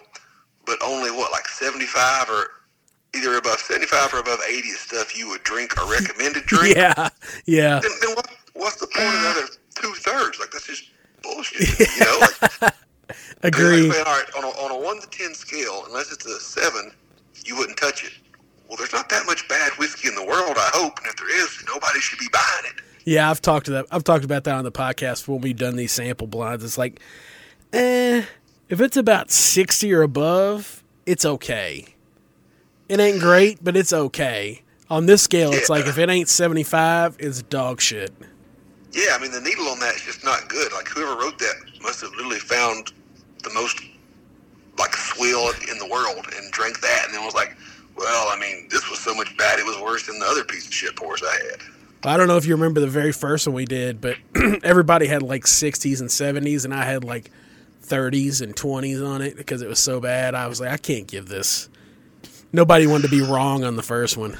but 0.67 0.79
only 0.83 1.11
what 1.11 1.33
like 1.33 1.49
seventy 1.49 1.87
five 1.87 2.29
or 2.31 2.47
either 3.15 3.37
above 3.37 3.59
seventy 3.59 3.87
five 3.87 4.13
or 4.15 4.19
above 4.19 4.41
eighty 4.49 4.69
is 4.69 4.81
stuff 4.81 5.17
you 5.17 5.29
would 5.29 5.43
drink 5.43 5.77
or 5.81 5.91
recommend 5.91 6.37
recommended 6.37 6.47
drink. 6.47 6.77
yeah, 6.77 7.09
yeah. 7.47 7.81
Then, 7.81 7.91
then 8.01 8.15
what, 8.17 8.29
what's 8.55 8.77
the 8.77 8.87
point 8.87 9.07
of 9.07 9.23
the 9.23 9.29
other 9.29 9.49
two 9.75 9.93
thirds? 9.95 10.39
Like 10.39 10.51
that's 10.51 10.67
just 10.67 10.85
bullshit. 11.23 11.79
You 11.79 12.05
know. 12.05 12.27
Like, 12.61 12.75
Agree. 13.43 13.89
Like, 13.89 13.99
all 13.99 14.05
right, 14.05 14.25
on 14.39 14.45
a, 14.45 14.49
on 14.49 14.71
a 14.71 14.85
one 14.85 15.01
to 15.01 15.09
ten 15.11 15.35
scale, 15.35 15.85
unless 15.87 16.13
it's 16.13 16.25
a 16.25 16.39
seven, 16.41 16.93
you 17.45 17.57
wouldn't 17.57 17.77
touch 17.77 18.05
it. 18.05 18.13
Well, 18.69 18.77
there's 18.79 18.93
not 18.93 19.09
that 19.11 19.27
much 19.27 19.47
bad 19.49 19.73
whiskey 19.73 20.09
in 20.09 20.15
the 20.15 20.25
world, 20.25 20.57
I 20.57 20.71
hope, 20.73 20.99
and 20.99 21.07
if 21.09 21.17
there 21.17 21.43
is, 21.43 21.63
nobody 21.67 22.01
should 22.01 22.19
be 22.19 22.29
buying 22.33 22.73
it. 22.73 22.83
Yeah, 23.05 23.29
I've 23.29 23.43
talked 23.43 23.67
to 23.67 23.73
that. 23.73 23.87
I've 23.91 24.05
talked 24.05 24.25
about 24.25 24.45
that 24.45 24.55
on 24.55 24.65
the 24.65 24.73
podcast 24.73 25.29
when 25.29 25.41
we've 25.41 25.57
done 25.57 25.77
these 25.77 25.93
sample 25.93 26.27
blinds. 26.27 26.65
It's 26.65 26.79
like, 26.79 27.01
eh, 27.73 28.25
if 28.69 28.81
it's 28.81 28.97
about 28.97 29.31
sixty 29.31 29.93
or 29.93 30.03
above, 30.03 30.83
it's 31.05 31.25
okay. 31.25 31.95
It 32.93 33.01
ain't 33.01 33.21
great, 33.21 33.65
but 33.65 33.75
it's 33.75 33.95
okay. 33.95 34.61
On 34.91 35.07
this 35.07 35.23
scale, 35.23 35.55
it's 35.55 35.71
like 35.71 35.87
if 35.87 35.97
it 35.97 36.11
ain't 36.11 36.29
seventy 36.29 36.63
five, 36.63 37.17
it's 37.19 37.41
dog 37.41 37.81
shit. 37.81 38.13
Yeah, 38.93 39.17
I 39.17 39.19
mean 39.19 39.31
the 39.31 39.41
needle 39.41 39.67
on 39.69 39.79
that 39.79 39.95
is 39.95 40.03
just 40.03 40.23
not 40.25 40.47
good. 40.51 40.71
Like 40.75 40.89
whoever 40.89 41.19
wrote 41.19 41.39
that 41.39 41.55
must 41.81 42.03
have 42.03 42.11
literally 42.11 42.39
found 42.39 42.93
the 43.45 43.51
most 43.55 43.81
like 44.79 44.95
swill 44.95 45.53
in 45.71 45.79
the 45.79 45.89
world 45.91 46.27
and 46.37 46.53
drank 46.53 46.83
that, 46.83 47.05
and 47.07 47.15
then 47.15 47.25
was 47.25 47.35
like, 47.35 47.57
"Well, 47.97 48.29
I 48.29 48.39
mean, 48.39 48.69
this 48.71 48.91
was 48.91 48.99
so 48.99 49.15
much 49.15 49.35
bad; 49.39 49.59
it 49.59 49.65
was 49.65 49.81
worse 49.81 50.07
than 50.07 50.19
the 50.19 50.27
other 50.27 50.45
piece 50.45 50.67
of 50.67 50.75
shit 50.75 50.95
pours 50.95 51.23
I 51.23 51.33
had." 51.33 51.63
I 52.05 52.19
don't 52.19 52.29
know 52.29 52.37
if 52.37 52.45
you 52.45 52.55
remember 52.55 52.81
the 52.81 52.89
very 52.89 53.13
first 53.13 53.47
one 53.47 53.55
we 53.55 53.65
did, 53.65 54.03
but 54.03 54.19
everybody 54.63 55.07
had 55.07 55.23
like 55.23 55.45
60s 55.45 56.01
and 56.01 56.11
70s, 56.11 56.67
and 56.67 56.75
I 56.75 56.85
had 56.85 57.05
like 57.05 57.31
30s 57.87 58.43
and 58.43 58.55
20s 58.55 59.03
on 59.03 59.23
it 59.23 59.39
because 59.39 59.63
it 59.63 59.69
was 59.69 59.79
so 59.79 59.99
bad. 59.99 60.35
I 60.35 60.47
was 60.47 60.61
like, 60.61 60.73
I 60.73 60.77
can't 60.77 61.07
give 61.07 61.29
this. 61.29 61.71
Nobody 62.53 62.87
wanted 62.87 63.05
to 63.05 63.09
be 63.11 63.23
wrong 63.23 63.65
on 63.65 63.77
the 63.77 63.83
first 63.83 64.17
one. 64.17 64.37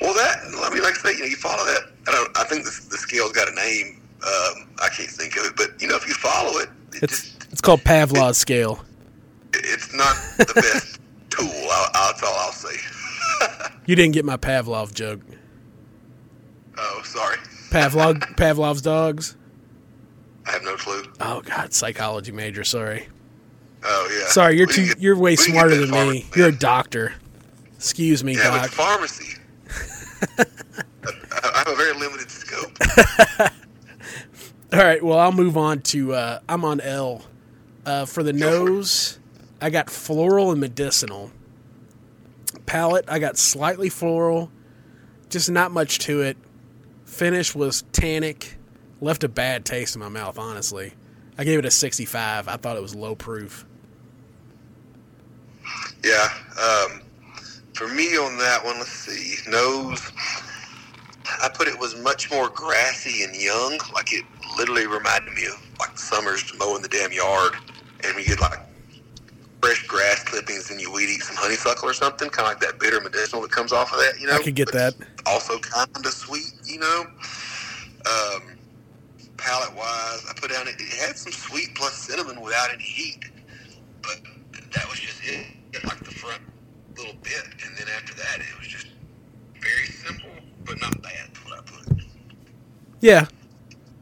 Well, 0.00 0.14
that 0.14 0.38
I 0.44 0.72
mean, 0.72 0.82
like 0.82 0.94
I 1.04 1.10
say, 1.10 1.12
you 1.14 1.20
know, 1.20 1.26
you 1.26 1.36
follow 1.36 1.64
that. 1.64 1.82
I 2.08 2.12
don't. 2.12 2.38
I 2.38 2.44
think 2.44 2.64
the, 2.64 2.70
the 2.90 2.96
scale's 2.96 3.32
got 3.32 3.48
a 3.48 3.54
name. 3.54 4.00
Um, 4.22 4.68
I 4.82 4.88
can't 4.94 5.10
think 5.10 5.36
of 5.36 5.46
it, 5.46 5.52
but 5.56 5.80
you 5.80 5.88
know, 5.88 5.96
if 5.96 6.06
you 6.06 6.14
follow 6.14 6.58
it, 6.58 6.68
it 6.94 7.02
It's 7.04 7.22
just 7.22 7.52
it's 7.52 7.60
called 7.60 7.80
Pavlov's 7.80 8.38
scale. 8.38 8.84
it's 9.54 9.92
not 9.94 10.14
the 10.38 10.52
best 10.54 11.00
tool. 11.30 11.46
I, 11.48 11.88
I, 11.94 12.06
that's 12.12 12.22
all 12.22 12.34
I'll 12.38 12.52
say. 12.52 12.76
You 13.86 13.96
didn't 13.96 14.12
get 14.12 14.24
my 14.24 14.36
Pavlov 14.36 14.92
joke. 14.94 15.20
oh, 16.78 17.00
sorry. 17.04 17.38
Pavlov 17.70 18.20
Pavlov's 18.36 18.82
dogs. 18.82 19.36
I 20.46 20.52
have 20.52 20.62
no 20.62 20.76
clue. 20.76 21.02
Oh 21.20 21.40
God, 21.40 21.72
psychology 21.72 22.30
major. 22.30 22.62
Sorry, 22.62 23.08
Oh 23.84 24.18
yeah. 24.18 24.26
sorry. 24.28 24.56
You're 24.56 24.66
too. 24.66 24.82
didn't 24.82 24.88
get- 24.94 25.02
You're 25.02 25.16
way 25.16 25.32
we 25.32 25.36
didn't 25.36 25.46
get 25.46 25.52
smarter 25.54 25.76
than 25.76 25.90
me. 25.90 26.26
You're 26.36 26.48
a 26.48 26.52
doctor. 26.56 27.14
Excuse 27.76 28.22
me, 28.22 28.36
Yeah, 28.36 28.44
doc. 28.62 28.70
pharmacy. 28.70 29.38
I 30.38 30.44
I 31.42 31.58
have 31.58 31.68
a 31.68 31.76
very 31.76 31.98
limited 31.98 32.30
scope. 32.30 32.76
All 34.72 34.78
right. 34.78 35.02
Well, 35.02 35.18
I'll 35.18 35.32
move 35.32 35.56
on 35.56 35.80
to. 35.82 36.12
Uh, 36.14 36.40
I'm 36.48 36.64
on 36.64 36.80
L. 36.80 37.22
Uh, 37.86 38.04
for 38.04 38.22
the 38.22 38.32
nose, 38.34 39.18
I 39.60 39.70
got 39.70 39.88
floral 39.90 40.50
and 40.50 40.60
medicinal. 40.60 41.30
Palate, 42.66 43.04
I 43.08 43.18
got 43.18 43.38
slightly 43.38 43.88
floral, 43.88 44.50
just 45.30 45.50
not 45.50 45.72
much 45.72 45.98
to 46.00 46.20
it. 46.20 46.36
Finish 47.04 47.54
was 47.54 47.82
tannic, 47.92 48.56
left 49.00 49.24
a 49.24 49.28
bad 49.28 49.64
taste 49.64 49.96
in 49.96 50.00
my 50.00 50.08
mouth. 50.08 50.38
Honestly, 50.38 50.92
I 51.38 51.44
gave 51.44 51.58
it 51.58 51.64
a 51.64 51.70
65. 51.70 52.46
I 52.48 52.56
thought 52.58 52.76
it 52.76 52.82
was 52.82 52.94
low 52.94 53.14
proof. 53.16 53.64
Yeah. 56.02 56.28
Um, 56.60 57.02
for 57.74 57.88
me 57.88 58.16
on 58.16 58.38
that 58.38 58.64
one, 58.64 58.78
let's 58.78 58.90
see. 58.90 59.50
Nose. 59.50 60.12
I 61.42 61.48
put 61.48 61.68
it 61.68 61.78
was 61.78 61.96
much 62.00 62.30
more 62.30 62.48
grassy 62.48 63.22
and 63.22 63.34
young. 63.34 63.78
Like 63.94 64.12
it 64.12 64.24
literally 64.58 64.86
reminded 64.86 65.32
me 65.34 65.46
of 65.46 65.60
like 65.78 65.96
summers 65.98 66.52
mowing 66.58 66.82
the 66.82 66.88
damn 66.88 67.12
yard, 67.12 67.54
and 68.04 68.14
we 68.16 68.24
get 68.24 68.40
like 68.40 68.58
fresh 69.62 69.86
grass 69.86 70.24
clippings, 70.24 70.70
and 70.70 70.80
you 70.80 70.92
weed 70.92 71.08
eat 71.08 71.22
some 71.22 71.36
honeysuckle 71.36 71.88
or 71.88 71.92
something, 71.92 72.28
kind 72.30 72.46
of 72.46 72.52
like 72.52 72.60
that 72.60 72.80
bitter 72.80 73.00
medicinal 73.00 73.42
that 73.42 73.50
comes 73.50 73.72
off 73.72 73.92
of 73.92 73.98
that. 73.98 74.20
You 74.20 74.26
know, 74.26 74.34
I 74.34 74.42
could 74.42 74.54
get 74.54 74.72
that. 74.72 74.94
Also 75.26 75.58
kind 75.58 75.88
of 75.94 76.12
sweet. 76.12 76.52
You 76.64 76.80
know. 76.80 77.04
Um, 78.06 78.56
palate 79.36 79.74
wise, 79.74 80.24
I 80.28 80.32
put 80.36 80.50
down 80.50 80.68
it. 80.68 80.74
It 80.78 80.92
had 80.94 81.16
some 81.16 81.32
sweet 81.32 81.74
plus 81.74 81.94
cinnamon 81.94 82.40
without 82.40 82.70
any 82.72 82.82
heat, 82.82 83.24
but 84.02 84.20
that 84.72 84.88
was 84.88 84.98
just 84.98 85.22
it. 85.24 85.46
Like 85.84 86.00
the 86.00 86.10
front 86.10 86.42
little 86.96 87.14
bit, 87.22 87.44
and 87.64 87.76
then 87.76 87.86
after 87.96 88.14
that, 88.14 88.38
it 88.40 88.58
was 88.58 88.66
just 88.66 88.88
very 89.60 89.86
simple, 89.86 90.30
but 90.64 90.80
not 90.80 91.00
bad. 91.00 91.30
What 91.44 91.58
I 91.58 91.62
put. 91.62 92.02
Yeah, 93.00 93.26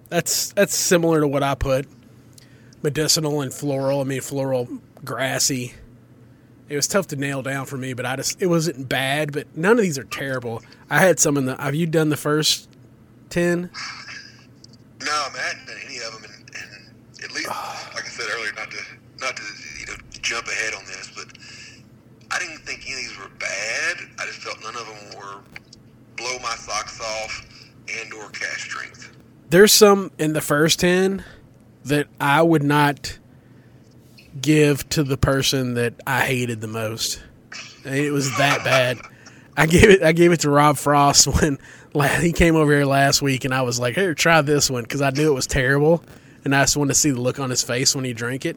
that's 0.09 0.53
that's 0.53 0.75
similar 0.75 1.21
to 1.21 1.29
what 1.29 1.43
I 1.43 1.55
put. 1.55 1.87
Medicinal 2.83 3.41
and 3.41 3.53
floral. 3.53 4.01
I 4.01 4.05
mean, 4.05 4.21
floral, 4.21 4.69
grassy. 5.05 5.75
It 6.69 6.77
was 6.77 6.87
tough 6.87 7.07
to 7.09 7.17
nail 7.17 7.43
down 7.43 7.67
for 7.67 7.77
me, 7.77 7.93
but 7.93 8.07
I 8.07 8.17
just 8.17 8.41
it 8.41 8.47
wasn't 8.47 8.89
bad. 8.89 9.33
But 9.33 9.57
none 9.57 9.73
of 9.73 9.79
these 9.79 9.99
are 9.99 10.05
terrible. 10.05 10.63
I 10.91 10.99
had 10.99 11.19
some 11.19 11.37
in 11.37 11.47
the. 11.47 11.57
Have 11.57 11.75
you 11.75 11.87
done 11.87 12.09
the 12.09 12.17
first 12.17 12.69
ten? 13.31 13.71
No, 15.01 15.13
I, 15.13 15.29
mean, 15.29 15.37
I 15.37 15.49
hadn't 15.49 15.67
done 15.67 15.77
any 15.87 15.99
of 15.99 16.13
them, 16.13 16.25
and, 16.25 16.51
and 16.57 17.25
at 17.25 17.33
least, 17.33 17.49
like 17.49 18.05
I 18.05 18.09
said 18.09 18.27
earlier, 18.35 18.53
not 18.55 18.71
to 18.71 18.79
not 19.21 19.37
to 19.37 19.43
you 19.81 19.87
know 19.87 19.95
jump 20.11 20.47
ahead 20.47 20.75
on 20.75 20.85
this, 20.87 21.11
but 21.15 21.27
I 22.31 22.39
didn't 22.39 22.59
think 22.59 22.85
any 22.85 22.93
of 22.93 22.99
these 22.99 23.19
were 23.19 23.31
bad. 23.39 23.97
I 24.19 24.27
just 24.27 24.39
felt 24.41 24.61
none 24.63 24.77
of 24.77 24.87
them 24.87 25.21
were 25.21 25.41
blow 26.17 26.39
my 26.43 26.55
socks 26.57 27.01
off 27.01 27.47
and 27.89 28.13
or 28.13 28.29
cask 28.31 28.61
strength. 28.61 29.17
There's 29.50 29.73
some 29.73 30.11
in 30.19 30.33
the 30.33 30.40
first 30.40 30.81
ten 30.81 31.25
that 31.85 32.07
I 32.21 32.43
would 32.43 32.62
not 32.62 33.19
give 34.40 34.88
to 34.90 35.02
the 35.02 35.17
person 35.17 35.75
that 35.75 35.95
I 36.07 36.21
hated 36.21 36.61
the 36.61 36.69
most. 36.69 37.23
It 37.85 38.12
was 38.12 38.37
that 38.38 38.62
bad. 38.64 38.99
I 39.57 39.67
gave 39.67 39.90
it. 39.90 40.02
I 40.02 40.12
gave 40.12 40.33
it 40.33 40.40
to 40.40 40.50
Rob 40.50 40.76
Frost 40.76 41.26
when 41.40 41.59
he 42.21 42.33
came 42.33 42.57
over 42.57 42.73
here 42.73 42.85
last 42.85 43.23
week, 43.23 43.45
and 43.45 43.55
I 43.55 43.62
was 43.62 43.81
like, 43.81 43.95
"Here, 43.95 44.14
try 44.14 44.40
this 44.43 44.71
one," 44.71 44.83
because 44.83 45.02
I 45.02 45.11
knew 45.11 45.31
it 45.31 45.35
was 45.35 45.47
terrible, 45.47 46.05
and 46.45 46.55
I 46.55 46.62
just 46.62 46.76
wanted 46.76 46.95
to 46.95 46.99
see 46.99 47.11
the 47.11 47.21
look 47.21 47.38
on 47.38 47.50
his 47.50 47.62
face 47.62 47.95
when 47.95 48.05
he 48.05 48.12
drank 48.12 48.47
it, 48.47 48.57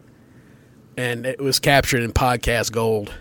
and 0.97 1.25
it 1.25 1.39
was 1.39 1.59
captured 1.59 2.03
in 2.03 2.11
podcast 2.11 2.71
gold. 2.71 3.13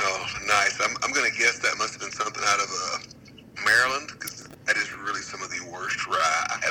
Oh, 0.00 0.26
nice. 0.46 0.80
I'm, 0.80 0.96
I'm 1.02 1.12
going 1.12 1.30
to 1.30 1.38
guess 1.38 1.58
that 1.58 1.76
must 1.78 1.94
have 1.94 2.00
been 2.00 2.12
something 2.12 2.42
out 2.46 2.60
of 2.60 2.70
uh, 2.70 3.64
Maryland 3.64 4.08
because 4.12 4.48
that 4.66 4.76
is 4.76 4.92
really 4.92 5.20
some 5.20 5.42
of 5.42 5.50
the 5.50 5.60
worst 5.70 6.08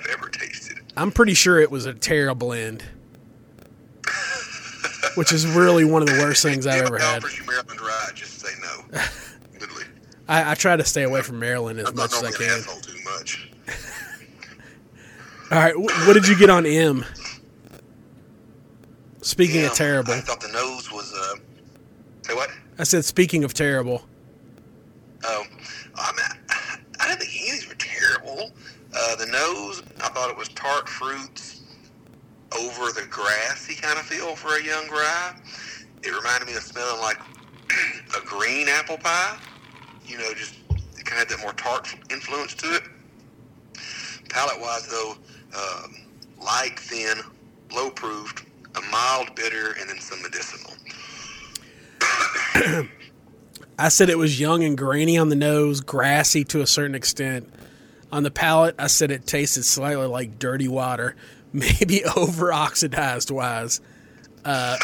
rye 0.01 0.07
I 0.07 0.11
have 0.11 0.19
ever 0.19 0.29
tasted. 0.29 0.79
I'm 0.97 1.11
pretty 1.11 1.33
sure 1.33 1.59
it 1.59 1.71
was 1.71 1.85
a 1.85 1.93
terrible 1.93 2.53
end, 2.53 2.83
which 5.15 5.31
is 5.31 5.45
really 5.47 5.85
one 5.85 6.01
of 6.01 6.07
the 6.07 6.19
worst 6.21 6.43
things 6.43 6.67
I've 6.67 6.85
ever 6.85 6.97
had. 6.97 7.23
Maryland 7.45 7.81
rye, 7.81 8.09
just 8.13 8.39
say 8.39 8.49
no. 8.61 8.99
I, 10.27 10.51
I 10.51 10.53
try 10.55 10.75
to 10.77 10.83
stay 10.85 11.03
away 11.03 11.21
from 11.21 11.39
Maryland 11.39 11.79
as 11.79 11.87
I'm 11.89 11.95
much 11.95 12.13
as 12.13 12.23
I 12.23 12.31
can. 12.31 12.59
asshole 12.59 12.79
too 12.81 12.97
much. 13.17 13.51
All 15.51 15.57
right, 15.57 15.73
wh- 15.73 16.07
what 16.07 16.13
did 16.13 16.27
you 16.27 16.37
get 16.37 16.49
on 16.49 16.65
M? 16.65 17.03
Speaking 19.21 19.61
Yeah, 19.61 19.67
of 19.67 19.73
terrible, 19.73 20.13
I 20.13 20.21
thought 20.21 20.39
the 20.41 20.47
nose 20.47 20.91
was. 20.91 21.13
Uh, 21.13 21.35
say 22.23 22.33
what? 22.33 22.49
I 22.79 22.83
said 22.83 23.03
speaking 23.05 23.43
of 23.43 23.53
terrible. 23.53 24.03
Um, 25.29 25.43
I, 25.95 26.11
mean, 26.13 26.39
I 26.99 27.07
didn't 27.09 27.19
think 27.19 27.35
any 27.41 27.49
of 27.49 27.55
these 27.55 27.67
were 27.69 27.75
terrible. 27.75 28.51
Uh, 28.93 29.15
the 29.15 29.25
nose, 29.27 29.81
I 30.01 30.09
thought 30.09 30.29
it 30.29 30.37
was 30.37 30.49
tart 30.49 30.89
fruits 30.89 31.61
over 32.57 32.91
the 32.91 33.07
grassy 33.09 33.75
kind 33.75 33.97
of 33.97 34.05
feel 34.05 34.35
for 34.35 34.57
a 34.57 34.63
young 34.63 34.89
rye. 34.89 35.35
It 36.03 36.13
reminded 36.13 36.47
me 36.47 36.55
of 36.55 36.63
smelling 36.63 36.99
like 36.99 37.17
a 38.17 38.25
green 38.25 38.67
apple 38.67 38.97
pie. 38.97 39.37
You 40.05 40.17
know, 40.17 40.33
just 40.33 40.55
kind 41.05 41.21
of 41.21 41.29
had 41.29 41.29
that 41.29 41.39
more 41.41 41.53
tart 41.53 41.93
influence 42.09 42.53
to 42.55 42.75
it. 42.75 42.83
Palate 44.29 44.59
wise, 44.59 44.87
though, 44.87 45.15
um, 45.57 45.95
light, 46.41 46.77
thin, 46.79 47.17
low 47.73 47.89
proofed, 47.89 48.45
a 48.75 48.81
mild 48.91 49.35
bitter, 49.35 49.75
and 49.79 49.89
then 49.89 49.99
some 49.99 50.21
medicinal. 50.21 50.73
I 53.79 53.89
said 53.89 54.09
it 54.09 54.17
was 54.17 54.39
young 54.39 54.63
and 54.63 54.77
grainy 54.77 55.17
on 55.17 55.29
the 55.29 55.35
nose, 55.35 55.81
grassy 55.81 56.43
to 56.45 56.61
a 56.61 56.67
certain 56.67 56.95
extent. 56.95 57.51
On 58.11 58.23
the 58.23 58.31
palate, 58.31 58.75
I 58.77 58.87
said 58.87 59.11
it 59.11 59.25
tasted 59.25 59.63
slightly 59.63 60.05
like 60.07 60.37
dirty 60.39 60.67
water, 60.67 61.15
maybe 61.53 62.03
over 62.17 62.51
oxidized 62.51 63.31
wise. 63.31 63.81
Uh, 64.43 64.77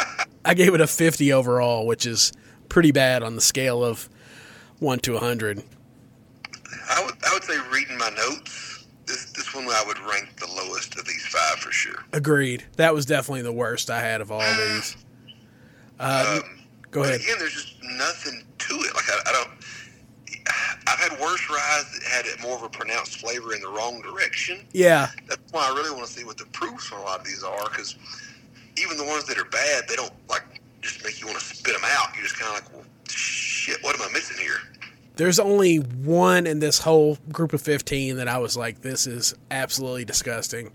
I 0.45 0.53
gave 0.53 0.73
it 0.73 0.81
a 0.81 0.87
50 0.87 1.33
overall, 1.33 1.85
which 1.87 2.05
is 2.05 2.31
pretty 2.69 2.91
bad 2.91 3.23
on 3.23 3.35
the 3.35 3.41
scale 3.41 3.83
of 3.83 4.07
1 4.79 4.99
to 4.99 5.13
100. 5.13 5.63
I 6.89 7.03
would, 7.03 7.15
I 7.25 7.33
would 7.33 7.43
say 7.43 7.57
reading 7.71 7.97
my 7.97 8.09
notes, 8.09 8.85
this 9.07 9.31
this 9.33 9.53
one 9.55 9.65
I 9.65 9.83
would 9.87 9.99
rank 9.99 10.35
the 10.37 10.47
lowest 10.47 10.97
of 10.97 11.05
these 11.05 11.25
five 11.25 11.59
for 11.59 11.71
sure. 11.71 12.03
Agreed. 12.13 12.65
That 12.77 12.93
was 12.93 13.05
definitely 13.05 13.41
the 13.41 13.51
worst 13.53 13.89
I 13.89 13.99
had 14.01 14.21
of 14.21 14.31
all 14.31 14.39
these. 14.41 14.95
Uh, 15.99 16.41
Um, 16.43 16.59
go 16.91 17.01
ahead. 17.01 17.21
Again, 17.21 17.37
there's 17.39 17.53
just 17.53 17.73
nothing 17.81 18.43
to 18.59 18.73
it. 18.75 18.93
Like 18.93 19.09
I, 19.09 19.19
I 19.29 19.31
don't. 19.31 19.49
I've 20.97 21.11
had 21.11 21.19
worse 21.19 21.49
rides 21.49 21.99
that 21.99 22.03
had 22.03 22.25
it 22.25 22.41
more 22.41 22.55
of 22.55 22.63
a 22.63 22.69
pronounced 22.69 23.19
flavor 23.19 23.53
in 23.53 23.61
the 23.61 23.69
wrong 23.69 24.01
direction. 24.01 24.65
Yeah, 24.71 25.09
That's 25.27 25.51
why 25.51 25.69
I 25.69 25.75
really 25.75 25.91
want 25.91 26.07
to 26.07 26.13
see 26.13 26.23
what 26.23 26.37
the 26.37 26.45
proofs 26.47 26.91
on 26.91 26.99
a 26.99 27.03
lot 27.03 27.19
of 27.19 27.25
these 27.25 27.43
are, 27.43 27.63
because 27.69 27.95
even 28.77 28.97
the 28.97 29.05
ones 29.05 29.25
that 29.25 29.37
are 29.37 29.45
bad, 29.45 29.87
they 29.87 29.95
don't 29.95 30.13
like 30.29 30.43
just 30.81 31.03
make 31.03 31.19
you 31.19 31.27
want 31.27 31.39
to 31.39 31.45
spit 31.45 31.73
them 31.73 31.83
out. 31.85 32.15
You're 32.15 32.23
just 32.23 32.39
kind 32.39 32.57
of 32.57 32.63
like, 32.63 32.73
well, 32.73 32.85
shit, 33.09 33.83
what 33.83 33.95
am 33.95 34.07
I 34.09 34.11
missing 34.13 34.37
here? 34.37 34.59
there's 35.17 35.39
only 35.39 35.77
one 35.77 36.45
in 36.45 36.59
this 36.59 36.79
whole 36.79 37.17
group 37.31 37.51
of 37.51 37.61
15 37.61 38.17
that 38.17 38.27
I 38.27 38.37
was 38.37 38.55
like, 38.55 38.81
this 38.81 39.07
is 39.07 39.33
absolutely 39.51 40.05
disgusting. 40.05 40.71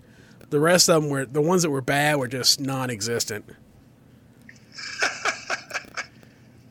The 0.49 0.59
rest 0.59 0.89
of 0.89 1.01
them 1.01 1.09
were 1.09 1.25
the 1.25 1.41
ones 1.41 1.63
that 1.63 1.69
were 1.69 1.81
bad 1.81 2.17
were 2.17 2.27
just 2.27 2.59
non-existent. 2.59 3.45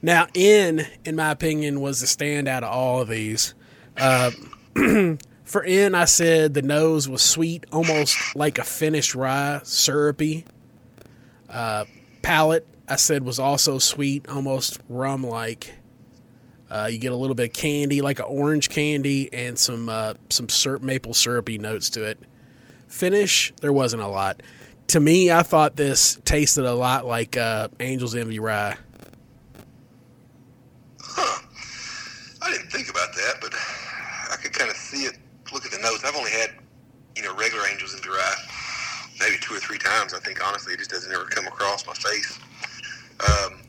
now, 0.02 0.26
in 0.34 0.86
in 1.04 1.16
my 1.16 1.30
opinion, 1.30 1.80
was 1.80 2.00
the 2.00 2.06
standout 2.06 2.58
of 2.58 2.72
all 2.72 3.00
of 3.00 3.08
these. 3.08 3.54
Uh, 3.96 4.32
for 5.44 5.62
in, 5.62 5.94
I 5.94 6.06
said 6.06 6.54
the 6.54 6.62
nose 6.62 7.08
was 7.08 7.22
sweet, 7.22 7.64
almost 7.72 8.16
like 8.34 8.58
a 8.58 8.64
finished 8.64 9.14
rye, 9.14 9.60
syrupy. 9.62 10.44
Uh, 11.48 11.84
palate, 12.22 12.66
I 12.88 12.96
said 12.96 13.22
was 13.22 13.38
also 13.38 13.78
sweet, 13.78 14.28
almost 14.28 14.80
rum 14.88 15.24
like. 15.24 15.72
Uh, 16.70 16.88
you 16.90 16.98
get 16.98 17.12
a 17.12 17.16
little 17.16 17.34
bit 17.34 17.48
of 17.48 17.52
candy, 17.52 18.00
like 18.00 18.18
an 18.18 18.24
orange 18.26 18.70
candy, 18.70 19.32
and 19.32 19.58
some 19.58 19.88
uh, 19.88 20.14
some 20.30 20.48
syrup, 20.48 20.82
maple 20.82 21.14
syrupy 21.14 21.58
notes 21.58 21.90
to 21.90 22.04
it. 22.04 22.18
Finish, 22.88 23.52
there 23.60 23.72
wasn't 23.72 24.02
a 24.02 24.08
lot. 24.08 24.42
To 24.88 25.00
me, 25.00 25.30
I 25.30 25.42
thought 25.42 25.76
this 25.76 26.18
tasted 26.24 26.64
a 26.64 26.74
lot 26.74 27.06
like 27.06 27.36
uh, 27.36 27.68
Angel's 27.78 28.14
Envy 28.14 28.38
Rye. 28.38 28.76
Huh. 31.14 31.42
I 32.42 32.50
didn't 32.50 32.70
think 32.70 32.90
about 32.90 33.14
that, 33.14 33.34
but 33.40 33.54
I 34.30 34.36
could 34.36 34.52
kind 34.52 34.70
of 34.70 34.76
see 34.76 35.04
it. 35.04 35.18
Look 35.52 35.64
at 35.64 35.70
the 35.70 35.78
notes. 35.78 36.02
I've 36.04 36.16
only 36.16 36.30
had, 36.30 36.50
you 37.14 37.22
know, 37.22 37.34
regular 37.36 37.64
Angels 37.68 37.94
Envy 37.94 38.08
Rye 38.08 38.34
maybe 39.22 39.36
two 39.40 39.54
or 39.54 39.58
three 39.58 39.78
times. 39.78 40.14
I 40.14 40.18
think 40.18 40.44
honestly, 40.44 40.74
it 40.74 40.78
just 40.78 40.90
doesn't 40.90 41.12
ever 41.12 41.24
come 41.24 41.46
across 41.46 41.86
my 41.86 41.94
face. 41.94 42.38
Um, 43.20 43.62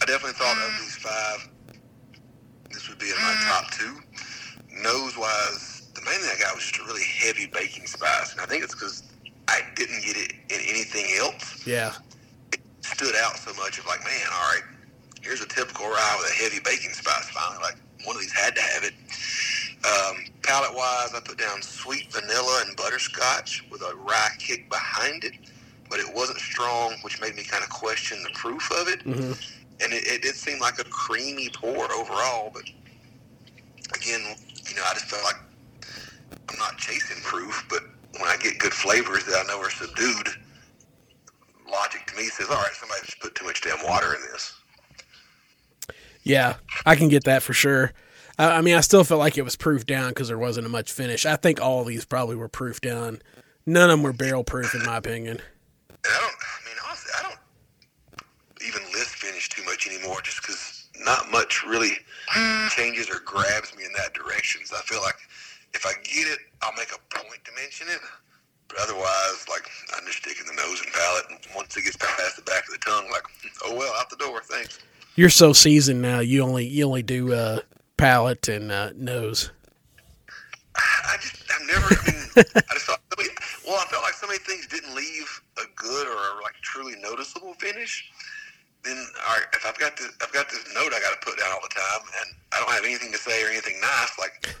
I 0.00 0.06
definitely 0.06 0.32
thought 0.32 0.56
of 0.56 0.72
these 0.80 0.96
five, 0.96 1.48
this 2.70 2.88
would 2.88 2.98
be 2.98 3.06
in 3.06 3.16
my 3.16 3.34
top 3.46 3.70
two. 3.72 4.00
Nose 4.82 5.16
wise, 5.18 5.90
the 5.94 6.00
main 6.02 6.18
thing 6.20 6.30
I 6.34 6.40
got 6.40 6.54
was 6.54 6.64
just 6.64 6.80
a 6.80 6.84
really 6.84 7.04
heavy 7.04 7.46
baking 7.46 7.86
spice, 7.86 8.32
and 8.32 8.40
I 8.40 8.46
think 8.46 8.64
it's 8.64 8.74
because 8.74 9.02
I 9.48 9.60
didn't 9.76 10.02
get 10.02 10.16
it 10.16 10.32
in 10.48 10.60
anything 10.66 11.06
else. 11.18 11.66
Yeah. 11.66 11.92
It 12.52 12.60
stood 12.80 13.14
out 13.22 13.36
so 13.36 13.52
much 13.54 13.78
of 13.78 13.86
like, 13.86 14.00
man, 14.00 14.26
all 14.32 14.54
right, 14.54 14.62
here's 15.22 15.40
a 15.40 15.46
typical 15.46 15.86
rye 15.86 16.16
with 16.20 16.30
a 16.30 16.42
heavy 16.42 16.60
baking 16.64 16.92
spice. 16.92 17.28
Finally, 17.30 17.62
like 17.62 17.76
one 18.04 18.16
of 18.16 18.22
these 18.22 18.32
had 18.32 18.54
to 18.54 18.62
have 18.62 18.84
it. 18.84 18.94
Um, 19.84 20.24
palate 20.42 20.74
wise, 20.74 21.14
I 21.14 21.20
put 21.24 21.38
down 21.38 21.62
sweet 21.62 22.12
vanilla 22.12 22.64
and 22.66 22.76
butterscotch 22.76 23.64
with 23.70 23.82
a 23.82 23.94
rye 23.96 24.30
kick 24.38 24.68
behind 24.70 25.24
it, 25.24 25.32
but 25.90 25.98
it 26.00 26.06
wasn't 26.14 26.38
strong, 26.38 26.94
which 27.02 27.20
made 27.20 27.34
me 27.36 27.44
kind 27.44 27.62
of 27.64 27.70
question 27.70 28.22
the 28.22 28.30
proof 28.34 28.70
of 28.72 28.88
it. 28.88 29.02
hmm 29.02 29.32
And 29.82 29.92
it, 29.92 30.06
it 30.06 30.22
did 30.22 30.34
seem 30.34 30.60
like 30.60 30.78
a 30.78 30.84
creamy 30.84 31.48
pour 31.50 31.90
overall, 31.92 32.50
but 32.52 32.64
again, 33.94 34.20
you 34.68 34.76
know, 34.76 34.82
I 34.86 34.94
just 34.94 35.06
felt 35.06 35.24
like 35.24 35.36
I'm 36.50 36.58
not 36.58 36.78
chasing 36.78 37.22
proof, 37.22 37.64
but 37.68 37.80
when 38.18 38.28
I 38.28 38.36
get 38.36 38.58
good 38.58 38.72
flavors 38.72 39.24
that 39.24 39.44
I 39.44 39.48
know 39.48 39.60
are 39.60 39.70
subdued, 39.70 40.28
logic 41.70 42.06
to 42.06 42.16
me 42.16 42.24
says, 42.24 42.48
all 42.50 42.56
right, 42.56 42.72
somebody 42.74 43.00
just 43.04 43.20
put 43.20 43.34
too 43.34 43.44
much 43.46 43.62
damn 43.62 43.84
water 43.86 44.14
in 44.14 44.20
this. 44.32 44.54
Yeah, 46.22 46.56
I 46.86 46.96
can 46.96 47.08
get 47.08 47.24
that 47.24 47.42
for 47.42 47.52
sure. 47.52 47.92
I, 48.38 48.58
I 48.58 48.60
mean, 48.60 48.74
I 48.74 48.80
still 48.80 49.04
felt 49.04 49.18
like 49.18 49.36
it 49.36 49.42
was 49.42 49.56
proof 49.56 49.86
down 49.86 50.10
because 50.10 50.28
there 50.28 50.38
wasn't 50.38 50.66
a 50.66 50.70
much 50.70 50.92
finish. 50.92 51.26
I 51.26 51.36
think 51.36 51.60
all 51.60 51.84
these 51.84 52.04
probably 52.04 52.36
were 52.36 52.48
proof 52.48 52.80
down. 52.80 53.20
None 53.66 53.90
of 53.90 53.98
them 53.98 54.02
were 54.02 54.12
barrel 54.12 54.44
proof, 54.44 54.74
in 54.74 54.84
my 54.84 54.96
opinion. 54.96 55.40
I 56.04 56.18
don't, 56.20 56.34
I 56.34 56.68
mean, 56.68 56.76
honestly, 56.86 57.12
I 57.18 57.22
don't 57.22 57.38
even 58.66 58.82
list 58.92 59.16
finish 59.16 59.48
too 59.48 59.64
much 59.64 59.86
anymore 59.86 60.20
just 60.22 60.42
because 60.42 60.88
not 61.04 61.30
much 61.30 61.64
really 61.64 61.92
changes 62.70 63.08
or 63.10 63.20
grabs 63.24 63.76
me 63.76 63.84
in 63.84 63.92
that 63.92 64.14
direction. 64.14 64.62
So 64.64 64.76
I 64.76 64.80
feel 64.80 65.02
like 65.02 65.16
if 65.74 65.86
I 65.86 65.92
get 66.02 66.26
it, 66.26 66.38
I'll 66.62 66.74
make 66.76 66.90
a 66.92 67.14
point 67.14 67.44
to 67.44 67.52
mention 67.60 67.88
it. 67.88 68.00
But 68.68 68.78
otherwise, 68.82 69.46
like, 69.48 69.68
I'm 69.94 70.04
just 70.06 70.18
sticking 70.18 70.46
the 70.46 70.54
nose 70.54 70.80
and 70.80 70.92
palate. 70.92 71.24
And 71.30 71.38
once 71.54 71.76
it 71.76 71.84
gets 71.84 71.96
past 71.96 72.36
the 72.36 72.42
back 72.42 72.66
of 72.66 72.72
the 72.72 72.78
tongue, 72.78 73.08
like, 73.10 73.24
oh, 73.64 73.76
well, 73.76 73.92
out 73.98 74.08
the 74.10 74.16
door, 74.16 74.40
thanks. 74.42 74.78
You're 75.14 75.30
so 75.30 75.52
seasoned 75.52 76.00
now. 76.00 76.20
You 76.20 76.42
only 76.42 76.66
you 76.66 76.84
only 76.86 77.02
do 77.02 77.32
uh, 77.34 77.60
palate 77.96 78.48
and 78.48 78.72
uh, 78.72 78.90
nose. 78.96 79.50
I 80.74 81.16
just, 81.20 81.36
I've 81.52 81.66
never, 81.66 81.86
I 81.94 82.12
mean, 82.12 82.64
I 82.68 82.74
just 82.74 82.86
thought, 82.86 83.00
well, 83.66 83.78
I 83.78 83.84
felt 83.90 84.02
like 84.02 84.14
so 84.14 84.26
many 84.26 84.38
things 84.38 84.66
didn't 84.66 84.94
leave 84.94 85.42
a 85.58 85.64
good 85.76 86.06
or 86.06 86.42
like 86.42 86.54
truly 86.62 86.94
noticeable 87.00 87.54
finish. 87.54 88.10
Then, 88.84 88.96
all 89.28 89.36
right, 89.36 89.46
if 89.52 89.64
I've 89.66 89.78
got 89.78 89.96
this, 89.96 90.10
I've 90.22 90.32
got 90.32 90.48
this 90.50 90.64
note 90.74 90.92
I 90.92 91.00
got 91.00 91.20
to 91.20 91.24
put 91.24 91.38
down 91.38 91.52
all 91.52 91.60
the 91.62 91.68
time, 91.68 92.00
and 92.20 92.34
I 92.52 92.58
don't 92.58 92.70
have 92.72 92.84
anything 92.84 93.12
to 93.12 93.18
say 93.18 93.44
or 93.44 93.48
anything 93.48 93.80
nice. 93.80 94.18
Like, 94.18 94.56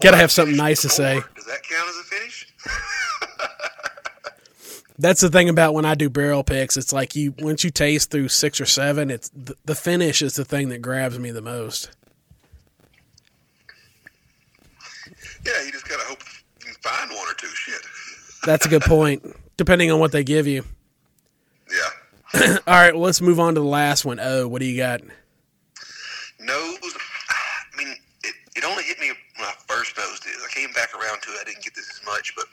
Got 0.00 0.12
to 0.12 0.12
well, 0.12 0.14
have 0.14 0.32
something 0.32 0.56
nice 0.56 0.80
to 0.82 0.88
say. 0.88 1.20
Does 1.34 1.44
that 1.44 1.62
count 1.62 1.88
as 1.88 1.96
a 1.96 2.04
finish? 2.04 2.46
That's 5.00 5.22
the 5.22 5.30
thing 5.30 5.48
about 5.48 5.72
when 5.72 5.86
I 5.86 5.94
do 5.94 6.10
barrel 6.10 6.44
picks. 6.44 6.76
It's 6.76 6.92
like 6.92 7.16
you 7.16 7.34
once 7.38 7.64
you 7.64 7.70
taste 7.70 8.10
through 8.10 8.28
six 8.28 8.60
or 8.60 8.66
seven, 8.66 9.10
it's 9.10 9.30
the, 9.30 9.56
the 9.64 9.74
finish 9.74 10.20
is 10.20 10.34
the 10.34 10.44
thing 10.44 10.68
that 10.68 10.82
grabs 10.82 11.18
me 11.18 11.30
the 11.30 11.40
most. 11.40 11.90
yeah, 15.46 15.62
you 15.64 15.72
just 15.72 15.88
gotta 15.88 16.04
hope 16.04 16.22
you 16.60 16.66
can 16.66 16.74
find 16.82 17.10
one 17.10 17.26
or 17.26 17.32
two. 17.34 17.46
Shit. 17.46 17.80
That's 18.44 18.66
a 18.66 18.68
good 18.68 18.82
point. 18.82 19.24
Depending 19.56 19.90
on 19.90 20.00
what 20.00 20.12
they 20.12 20.22
give 20.22 20.46
you. 20.46 20.64
Yeah. 21.70 22.58
All 22.66 22.74
right, 22.74 22.92
well, 22.92 23.04
let's 23.04 23.22
move 23.22 23.40
on 23.40 23.54
to 23.54 23.60
the 23.60 23.66
last 23.66 24.04
one. 24.04 24.20
Oh, 24.20 24.48
what 24.48 24.60
do 24.60 24.66
you 24.66 24.76
got? 24.76 25.00
Nose. 26.38 26.94
I 27.30 27.76
mean, 27.78 27.94
it, 28.22 28.34
it 28.54 28.64
only 28.64 28.82
hit 28.82 29.00
me 29.00 29.12
when 29.36 29.48
I 29.48 29.54
first 29.66 29.96
nosed 29.96 30.26
it. 30.26 30.36
I 30.44 30.48
came 30.52 30.72
back 30.72 30.94
around 30.94 31.22
to 31.22 31.30
it. 31.30 31.38
I 31.40 31.44
didn't 31.44 31.64
get 31.64 31.74
this 31.74 31.90
as 31.90 32.04
much, 32.04 32.34
but 32.36 32.44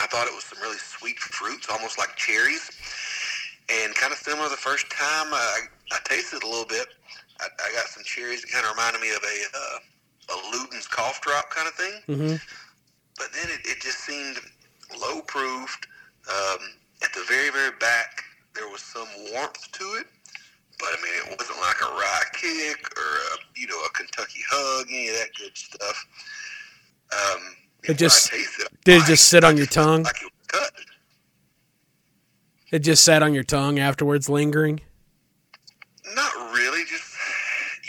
I 0.00 0.06
thought 0.06 0.26
it 0.26 0.34
was 0.34 0.44
some 0.44 0.60
really 0.60 0.78
sweet 0.78 1.18
fruits, 1.18 1.68
almost 1.70 1.98
like 1.98 2.16
cherries, 2.16 2.70
and 3.68 3.94
kind 3.94 4.12
of 4.12 4.18
similar 4.18 4.48
the 4.48 4.56
first 4.56 4.90
time 4.90 5.32
I, 5.32 5.60
I 5.92 5.98
tasted 6.04 6.42
a 6.42 6.46
little 6.46 6.66
bit. 6.66 6.86
I, 7.40 7.46
I 7.46 7.72
got 7.72 7.86
some 7.86 8.02
cherries 8.04 8.42
that 8.42 8.50
kind 8.50 8.64
of 8.64 8.72
reminded 8.72 9.00
me 9.00 9.10
of 9.10 9.22
a 9.22 9.38
uh, 9.56 9.78
a 10.30 10.56
Luden's 10.56 10.86
cough 10.86 11.20
drop 11.20 11.50
kind 11.50 11.68
of 11.68 11.74
thing. 11.74 12.00
Mm-hmm. 12.08 12.36
But 13.16 13.28
then 13.32 13.46
it, 13.50 13.60
it 13.64 13.80
just 13.80 13.98
seemed 14.00 14.38
low 15.00 15.20
proofed. 15.22 15.86
Um, 16.28 16.58
at 17.02 17.12
the 17.12 17.24
very, 17.28 17.50
very 17.50 17.72
back, 17.78 18.24
there 18.54 18.68
was 18.68 18.80
some 18.80 19.06
warmth 19.30 19.70
to 19.72 19.84
it. 20.00 20.06
But 20.78 20.88
I 20.90 21.02
mean, 21.02 21.32
it 21.32 21.38
wasn't 21.38 21.60
like 21.60 21.80
a 21.82 21.94
rye 21.94 22.28
kick 22.32 22.98
or 22.98 23.02
a, 23.02 23.36
you 23.56 23.66
know 23.66 23.78
a 23.84 23.90
Kentucky 23.90 24.40
hug, 24.50 24.86
any 24.90 25.08
of 25.08 25.14
that 25.14 25.34
good 25.38 25.56
stuff. 25.56 26.06
Um, 27.12 27.40
It 27.86 27.98
just- 27.98 28.30
did 28.84 29.02
it 29.02 29.06
just 29.06 29.28
sit 29.28 29.44
on 29.44 29.56
your 29.56 29.66
tongue? 29.66 30.00
It 30.02 30.06
was 30.06 30.30
cut. 30.48 30.72
It 32.72 32.78
just 32.80 33.04
sat 33.04 33.22
on 33.22 33.34
your 33.34 33.44
tongue 33.44 33.78
afterwards, 33.78 34.28
lingering. 34.28 34.80
Not 36.14 36.32
really. 36.54 36.84
Just 36.84 37.04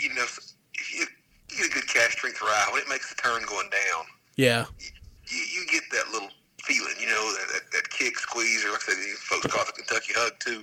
you 0.00 0.14
know, 0.14 0.22
if 0.22 0.54
you, 0.94 1.06
get 1.48 1.66
a 1.66 1.70
good 1.74 1.88
cask 1.88 2.12
strength 2.12 2.40
rye, 2.42 2.68
when 2.72 2.82
it 2.82 2.88
makes 2.88 3.08
the 3.14 3.20
turn 3.20 3.42
going 3.48 3.68
down, 3.70 4.04
Yeah, 4.36 4.66
you, 4.78 5.38
you 5.54 5.66
get 5.72 5.82
that 5.92 6.10
little 6.12 6.28
feeling, 6.62 6.94
you 7.00 7.06
know, 7.06 7.32
that, 7.34 7.46
that, 7.54 7.70
that 7.72 7.90
kick 7.90 8.18
squeeze, 8.18 8.64
or 8.64 8.70
like 8.72 8.82
I 8.88 8.92
said, 8.92 8.96
these 8.98 9.18
folks 9.20 9.46
call 9.46 9.62
it 9.62 9.66
the 9.68 9.72
Kentucky 9.82 10.12
hug 10.16 10.32
too. 10.38 10.62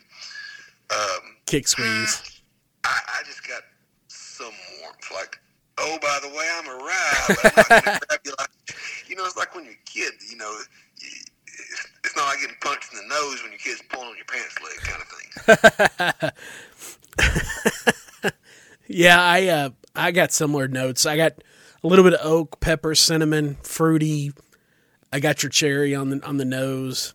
Um, 0.91 1.35
kick 1.47 1.67
squeeze. 1.67 2.41
I, 2.83 2.99
I 3.19 3.23
just 3.25 3.47
got 3.47 3.61
some 4.07 4.51
warmth, 4.81 5.11
like, 5.13 5.39
oh, 5.79 5.97
by 6.01 6.19
the 6.21 6.29
way, 6.29 6.47
I'm 6.53 6.67
a 6.67 6.75
rye, 6.83 7.35
but 7.41 7.53
I'm 7.71 7.83
not 7.85 8.01
grab 8.07 8.19
you 8.25 8.33
like, 8.37 8.42
you 9.13 9.19
know, 9.19 9.25
it's 9.25 9.37
like 9.37 9.53
when 9.53 9.63
you're 9.65 9.73
a 9.73 9.85
kid, 9.85 10.13
you 10.27 10.37
know, 10.37 10.51
it's, 10.97 12.15
not 12.15 12.25
like 12.25 12.39
getting 12.41 12.55
punched 12.61 12.91
in 12.93 12.99
the 12.99 13.07
nose 13.07 13.41
when 13.43 13.51
your 13.51 13.59
kid's 13.59 13.81
pulling 13.89 14.09
on 14.09 14.15
your 14.15 14.25
pants 14.25 14.55
leg, 14.59 14.77
kind 14.81 15.01
of 15.01 15.07
thing. 16.19 16.31
Yeah, 18.87 19.21
I 19.21 19.47
uh, 19.47 19.69
I 19.95 20.11
got 20.11 20.31
similar 20.31 20.67
notes. 20.67 21.05
I 21.05 21.17
got 21.17 21.43
a 21.83 21.87
little 21.87 22.03
bit 22.03 22.13
of 22.13 22.25
oak, 22.25 22.59
pepper, 22.59 22.95
cinnamon, 22.95 23.57
fruity. 23.63 24.33
I 25.11 25.19
got 25.19 25.41
your 25.41 25.49
cherry 25.49 25.95
on 25.95 26.09
the 26.09 26.25
on 26.25 26.37
the 26.37 26.45
nose. 26.45 27.13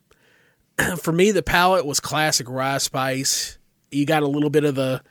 For 0.99 1.13
me, 1.13 1.31
the 1.31 1.43
palate 1.43 1.87
was 1.87 2.01
classic 2.01 2.49
rye 2.49 2.79
spice. 2.79 3.59
You 3.91 4.07
got 4.07 4.23
a 4.23 4.29
little 4.29 4.51
bit 4.51 4.65
of 4.65 4.75
the, 4.75 5.03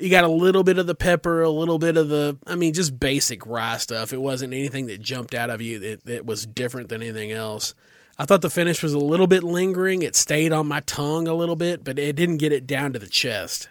you 0.00 0.10
got 0.10 0.24
a 0.24 0.28
little 0.28 0.62
bit 0.64 0.78
of 0.78 0.86
the 0.86 0.94
pepper, 0.94 1.42
a 1.42 1.50
little 1.50 1.78
bit 1.78 1.96
of 1.96 2.08
the. 2.08 2.38
I 2.46 2.54
mean, 2.54 2.72
just 2.72 2.98
basic 2.98 3.46
rye 3.46 3.76
stuff. 3.76 4.12
It 4.12 4.20
wasn't 4.20 4.54
anything 4.54 4.86
that 4.86 5.00
jumped 5.00 5.34
out 5.34 5.50
of 5.50 5.60
you 5.60 5.78
that, 5.80 6.04
that 6.06 6.26
was 6.26 6.46
different 6.46 6.88
than 6.88 7.02
anything 7.02 7.32
else. 7.32 7.74
I 8.18 8.24
thought 8.24 8.42
the 8.42 8.50
finish 8.50 8.82
was 8.82 8.92
a 8.92 8.98
little 8.98 9.26
bit 9.26 9.42
lingering. 9.42 10.02
It 10.02 10.14
stayed 10.14 10.52
on 10.52 10.66
my 10.66 10.80
tongue 10.80 11.26
a 11.26 11.34
little 11.34 11.56
bit, 11.56 11.84
but 11.84 11.98
it 11.98 12.16
didn't 12.16 12.38
get 12.38 12.52
it 12.52 12.66
down 12.66 12.92
to 12.92 12.98
the 12.98 13.06
chest. 13.06 13.68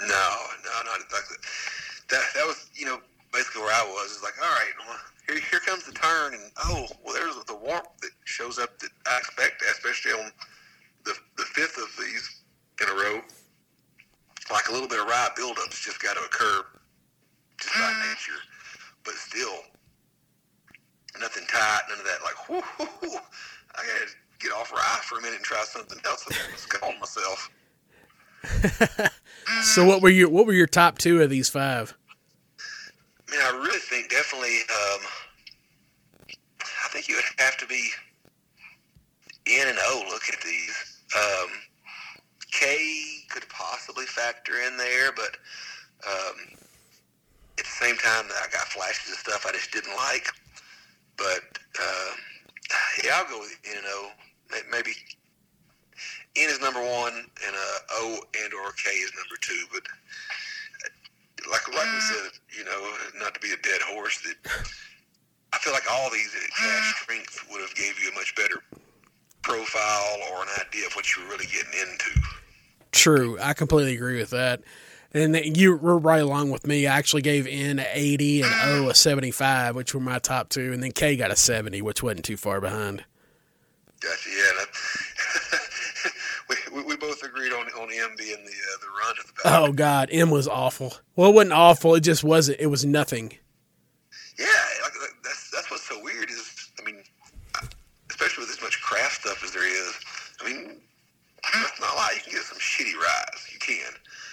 No, 0.00 0.06
no, 0.06 0.72
not 0.84 0.98
that. 1.10 1.22
That, 2.10 2.24
that 2.34 2.46
was, 2.46 2.68
you 2.74 2.86
know, 2.86 2.98
basically 3.32 3.62
where 3.62 3.72
I 3.74 3.84
was. 3.84 4.12
It's 4.12 4.22
like, 4.22 4.34
all 4.42 4.50
right, 4.50 4.72
well, 4.86 4.98
here, 5.26 5.38
here 5.50 5.60
comes 5.60 5.84
the 5.84 5.92
turn, 5.92 6.34
and 6.34 6.42
oh, 6.64 6.86
well, 7.04 7.14
there's 7.14 7.36
the 7.44 7.54
warmth 7.54 7.88
that 8.02 8.10
shows 8.24 8.58
up 8.58 8.78
that 8.80 8.90
I 9.06 9.18
expect, 9.18 9.62
especially 9.62 10.12
on 10.12 10.32
the, 11.04 11.14
the 11.36 11.44
fifth 11.44 11.78
of 11.78 11.88
these 11.98 12.42
in 12.82 12.88
a 12.88 12.94
row. 12.94 13.20
Like 14.50 14.68
a 14.68 14.72
little 14.72 14.88
bit 14.88 14.98
of 14.98 15.06
rye 15.06 15.28
buildups 15.38 15.80
just 15.80 15.99
got 16.14 16.20
to 16.20 16.26
occur 16.26 16.64
just 17.60 17.74
by 17.74 17.80
mm. 17.80 18.08
nature. 18.08 18.40
But 19.04 19.14
still, 19.14 19.58
nothing 21.20 21.44
tight, 21.48 21.80
none 21.88 21.98
of 21.98 22.04
that. 22.04 22.18
Like, 22.22 22.48
whoo, 22.48 22.62
whoo, 22.78 22.90
whoo. 23.02 23.18
I 23.74 23.82
gotta 23.82 24.10
get 24.40 24.52
off 24.52 24.72
rye 24.72 24.98
for 25.02 25.18
a 25.18 25.22
minute 25.22 25.36
and 25.36 25.44
try 25.44 25.62
something 25.64 25.98
else. 26.04 26.26
I 26.28 26.52
was 26.52 26.66
calling 26.66 26.98
myself. 26.98 27.50
So 29.62 29.84
what 29.84 30.00
were 30.00 30.10
your 30.10 30.28
what 30.28 30.46
were 30.46 30.52
your 30.52 30.66
top 30.66 30.98
two 30.98 31.20
of 31.20 31.28
these 31.28 31.48
five? 31.48 31.96
I 33.28 33.30
mean, 33.30 33.40
I 33.42 33.50
really 33.50 33.78
think 33.78 34.10
definitely. 34.10 34.58
Um, 34.68 35.00
I 36.62 36.88
think 36.92 37.08
you 37.08 37.16
would 37.16 37.24
have 37.38 37.56
to 37.58 37.66
be 37.66 37.90
N 39.46 39.68
and 39.68 39.78
O 39.78 40.04
looking 40.08 40.34
at 40.34 40.44
these. 40.44 41.02
Um, 41.16 41.48
K 42.50 43.24
could 43.28 43.48
possibly 43.48 44.06
factor 44.06 44.60
in 44.60 44.76
there, 44.76 45.12
but 45.12 45.36
um, 46.06 46.36
at 47.58 47.64
the 47.64 47.70
same 47.70 47.96
time, 47.96 48.26
I 48.90 48.92
got 48.92 48.98
flashes 48.98 49.12
of 49.12 49.18
stuff 49.18 49.46
I 49.46 49.52
just 49.52 49.72
didn't 49.72 49.94
like. 49.96 50.26
But 51.16 51.58
uh, 51.78 52.12
yeah, 53.04 53.22
I'll 53.22 53.30
go 53.30 53.40
with 53.40 53.56
N 53.68 53.76
and 53.76 53.86
O. 53.86 54.10
Maybe 54.70 54.90
N 56.36 56.50
is 56.50 56.60
number 56.60 56.80
one, 56.80 57.14
and 57.14 57.54
uh, 57.54 57.78
O 57.92 58.18
and 58.42 58.54
or 58.54 58.72
K 58.72 58.90
is 58.90 59.12
number 59.14 59.36
two. 59.40 59.64
But 59.72 59.82
uh, 59.86 61.50
like 61.50 61.68
like 61.68 61.92
we 61.94 62.00
said, 62.00 62.30
you 62.56 62.64
know, 62.64 62.92
not 63.18 63.34
to 63.34 63.40
be 63.40 63.52
a 63.52 63.56
dead 63.62 63.80
horse, 63.82 64.20
that 64.22 64.50
I 65.52 65.58
feel 65.58 65.72
like 65.72 65.90
all 65.90 66.10
these 66.10 66.34
at 66.34 66.50
cask 66.50 66.96
strength 67.02 67.46
would 67.50 67.60
have 67.60 67.74
gave 67.74 68.00
you 68.02 68.10
a 68.10 68.14
much 68.14 68.34
better 68.34 68.62
profile 69.42 70.16
or 70.32 70.42
an 70.42 70.48
idea 70.66 70.86
of 70.86 70.92
what 70.94 71.14
you 71.14 71.22
were 71.22 71.30
really 71.30 71.46
getting 71.46 71.72
into. 71.80 72.28
True, 72.92 73.38
I 73.40 73.52
completely 73.54 73.94
agree 73.94 74.18
with 74.18 74.30
that. 74.30 74.62
And 75.12 75.34
you 75.56 75.76
were 75.76 75.98
right 75.98 76.22
along 76.22 76.50
with 76.50 76.66
me. 76.66 76.86
I 76.86 76.96
actually 76.96 77.22
gave 77.22 77.46
N 77.46 77.80
a 77.80 77.86
80 77.92 78.42
and 78.42 78.52
O 78.64 78.88
a 78.90 78.94
75, 78.94 79.74
which 79.74 79.92
were 79.92 80.00
my 80.00 80.20
top 80.20 80.48
two, 80.50 80.72
and 80.72 80.82
then 80.82 80.92
K 80.92 81.16
got 81.16 81.32
a 81.32 81.36
70, 81.36 81.82
which 81.82 82.02
wasn't 82.02 82.24
too 82.24 82.36
far 82.36 82.60
behind. 82.60 83.04
Gotcha. 84.00 84.30
Yeah. 84.30 84.52
That, 84.58 84.68
we, 86.48 86.56
we 86.74 86.82
we 86.84 86.96
both 86.96 87.22
agreed 87.22 87.52
on 87.52 87.66
on 87.66 87.88
M 87.92 88.14
being 88.16 88.44
the 88.44 88.50
uh, 88.50 88.78
the 88.80 88.86
run 88.98 89.14
of 89.18 89.26
the 89.26 89.32
battle. 89.42 89.66
Oh 89.66 89.72
God, 89.72 90.08
M 90.12 90.30
was 90.30 90.48
awful. 90.48 90.94
Well, 91.16 91.30
it 91.30 91.34
wasn't 91.34 91.52
awful. 91.52 91.94
It 91.96 92.00
just 92.00 92.24
wasn't. 92.24 92.60
It 92.60 92.68
was 92.68 92.84
nothing. 92.84 93.32
Yeah, 94.38 94.46
like 94.82 94.92
like, 95.00 95.22
that's 95.22 95.50
that's 95.50 95.70
what's 95.70 95.86
so 95.88 96.02
weird 96.02 96.30
is 96.30 96.70
I 96.80 96.84
mean, 96.84 97.02
especially 98.08 98.42
with 98.42 98.50
as 98.50 98.62
much 98.62 98.80
craft 98.80 99.22
stuff 99.22 99.44
as 99.44 99.52
there 99.52 99.66
is. 99.66 99.94
I 100.40 100.48
mean, 100.48 100.80
that's 101.52 101.78
not 101.80 101.92
a 101.92 101.96
lot. 101.96 102.14
You 102.14 102.22
can 102.22 102.32
get 102.32 102.42
some 102.42 102.58
shitty 102.58 102.94
rides. 102.94 103.48
You 103.52 103.58
can. 103.58 103.92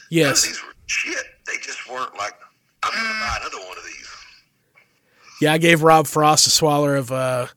Yes. 0.10 0.43
these 0.46 0.62
were 0.63 0.74
shit. 0.86 1.24
They 1.46 1.58
just 1.62 1.89
weren't 1.89 2.15
like 2.17 2.34
I'm 2.84 2.93
gonna 2.93 3.08
buy 3.20 3.38
another 3.41 3.67
one 3.67 3.78
of 3.78 3.84
these. 3.84 4.10
Yeah, 5.41 5.54
I 5.54 5.58
gave 5.58 5.84
Rob 5.84 6.08
Frost 6.08 6.48
a 6.48 6.50
swallow 6.50 6.96
of 6.96 7.12
uh, 7.12 7.48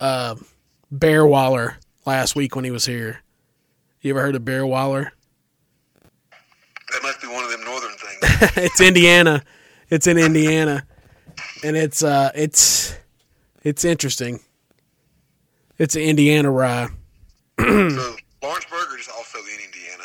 uh, 0.00 0.36
Bear 0.90 1.26
Wallow 1.26 1.70
last 2.06 2.36
week 2.36 2.54
when 2.54 2.64
he 2.64 2.70
was 2.70 2.86
here. 2.86 3.22
You 4.00 4.10
ever 4.12 4.20
heard 4.20 4.36
of 4.36 4.44
Bear 4.44 4.66
Wallow? 4.66 5.06
That 6.90 7.02
must 7.02 7.20
be 7.20 7.26
one 7.28 7.44
of 7.44 7.50
them 7.50 7.64
northern 7.64 7.90
things. 7.90 8.56
it's 8.56 8.80
Indiana. 8.80 9.42
It's 9.90 10.06
in 10.06 10.18
Indiana, 10.18 10.86
and 11.64 11.76
it's 11.76 12.02
uh, 12.02 12.30
it's 12.34 12.94
it's 13.62 13.84
interesting. 13.84 14.40
It's 15.78 15.96
an 15.96 16.02
Indiana 16.02 16.50
rye. 16.50 16.88
so 17.58 18.16
Lawrenceburg 18.42 18.98
is 18.98 19.08
also 19.16 19.38
in 19.38 19.64
Indiana. 19.64 20.04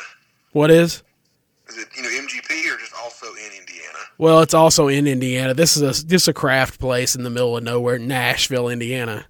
What 0.52 0.70
is? 0.70 1.02
You 1.96 2.02
know 2.02 2.08
MGP 2.08 2.74
or 2.74 2.78
just 2.78 2.92
also 3.00 3.26
in 3.28 3.50
Indiana? 3.58 3.98
Well, 4.18 4.40
it's 4.40 4.54
also 4.54 4.88
in 4.88 5.06
Indiana. 5.06 5.54
This 5.54 5.76
is 5.76 5.82
a 6.02 6.06
just 6.06 6.28
a 6.28 6.32
craft 6.32 6.80
place 6.80 7.14
in 7.14 7.22
the 7.22 7.30
middle 7.30 7.56
of 7.56 7.62
nowhere, 7.62 7.98
Nashville, 7.98 8.68
Indiana. 8.68 9.26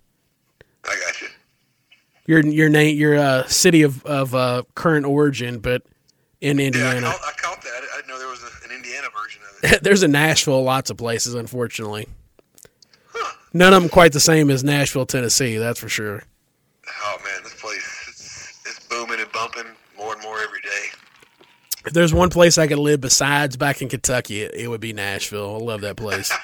I 0.85 0.97
got 1.07 1.21
you. 1.21 1.29
Your 2.27 2.41
your 2.41 2.69
name, 2.69 2.97
your 2.97 3.17
uh, 3.17 3.45
city 3.47 3.83
of 3.83 4.05
of 4.07 4.35
uh, 4.35 4.63
current 4.75 5.05
origin, 5.07 5.59
but 5.59 5.83
in 6.41 6.59
Yeah, 6.59 6.65
I 6.65 6.67
Indiana. 6.69 7.01
caught, 7.07 7.21
I 7.25 7.33
caught 7.33 7.63
that. 7.63 7.71
I 7.83 7.87
I 7.93 7.97
didn't 7.97 8.09
know 8.09 8.19
there 8.19 8.29
was 8.29 8.43
a, 8.43 8.69
an 8.69 8.75
Indiana 8.75 9.09
version 9.21 9.43
of 9.43 9.73
it. 9.73 9.83
There's 9.83 10.03
a 10.03 10.09
Nashville, 10.09 10.63
lots 10.63 10.91
of 10.91 10.97
places, 10.97 11.35
unfortunately. 11.35 12.07
Huh. 13.13 13.33
None 13.53 13.73
of 13.75 13.83
them 13.83 13.89
quite 13.91 14.13
the 14.13 14.21
same 14.21 14.51
as 14.51 14.65
Nashville, 14.65 15.07
Tennessee. 15.07 15.57
That's 15.59 15.79
for 15.81 15.89
sure. 15.89 16.23
Oh 17.03 17.17
man, 17.25 17.43
this 17.43 17.55
place 17.61 18.07
it's, 18.09 18.61
it's 18.67 18.87
booming 18.89 19.21
and 19.21 19.31
bumping 19.33 19.65
more 19.97 20.15
and 20.15 20.23
more 20.23 20.41
every 20.41 20.61
day. 20.61 20.87
If 21.87 21.93
there's 21.93 22.15
one 22.15 22.31
place 22.31 22.57
I 22.59 22.67
could 22.67 22.79
live 22.79 23.01
besides 23.01 23.57
back 23.57 23.83
in 23.83 23.89
Kentucky, 23.89 24.43
it, 24.43 24.55
it 24.55 24.69
would 24.69 24.81
be 24.81 24.93
Nashville. 24.93 25.57
I 25.57 25.59
love 25.59 25.83
that 25.83 25.97
place. 25.97 26.33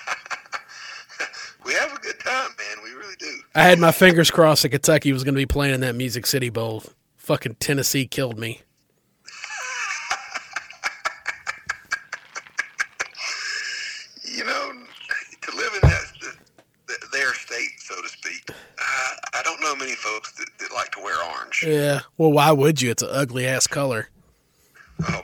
We 1.65 1.75
have 1.75 1.93
a 1.93 2.01
good 2.01 2.19
time, 2.19 2.51
man. 2.59 2.83
We 2.83 2.91
really 2.93 3.17
do. 3.19 3.31
I 3.55 3.63
had 3.65 3.79
my 3.79 3.93
fingers 3.93 4.31
crossed 4.31 4.63
that 4.63 4.71
Kentucky 4.71 5.13
was 5.13 5.25
going 5.25 5.35
to 5.35 5.39
be 5.39 5.47
playing 5.47 5.75
in 5.75 5.81
that 5.83 5.95
Music 5.95 6.27
City 6.27 6.49
Bowl. 6.49 6.83
Fucking 7.17 7.57
Tennessee 7.57 8.07
killed 8.07 8.39
me. 8.39 8.63
You 14.25 14.45
know, 14.45 14.73
to 15.43 15.57
live 15.57 15.73
in 15.83 15.89
that 15.89 16.05
the, 16.87 16.95
their 17.13 17.35
state, 17.35 17.69
so 17.79 18.01
to 18.01 18.09
speak. 18.09 18.49
I, 18.79 19.17
I 19.35 19.43
don't 19.43 19.61
know 19.61 19.75
many 19.77 19.93
folks 19.93 20.33
that, 20.39 20.47
that 20.61 20.73
like 20.73 20.91
to 20.93 21.01
wear 21.03 21.17
orange. 21.37 21.65
Yeah. 21.67 22.01
Well, 22.17 22.33
why 22.33 22.53
would 22.53 22.81
you? 22.81 22.91
It's 22.91 23.03
an 23.03 23.11
ugly 23.13 23.47
ass 23.47 23.67
color. 23.67 24.09
Oh 25.09 25.21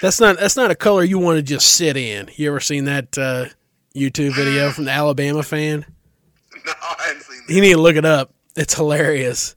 That's 0.00 0.20
not 0.20 0.38
that's 0.38 0.56
not 0.56 0.70
a 0.70 0.74
color 0.74 1.02
you 1.02 1.18
want 1.18 1.38
to 1.38 1.42
just 1.42 1.74
sit 1.74 1.96
in. 1.96 2.30
You 2.36 2.48
ever 2.50 2.60
seen 2.60 2.84
that 2.84 3.18
uh, 3.18 3.46
YouTube 3.94 4.34
video 4.34 4.70
from 4.70 4.84
the 4.84 4.92
Alabama 4.92 5.42
fan? 5.42 5.84
No, 6.66 6.72
I 6.82 7.02
hadn't 7.06 7.22
seen 7.22 7.40
that. 7.46 7.54
You 7.54 7.60
need 7.60 7.74
to 7.74 7.80
look 7.80 7.96
it 7.96 8.04
up. 8.04 8.34
It's 8.56 8.74
hilarious. 8.74 9.54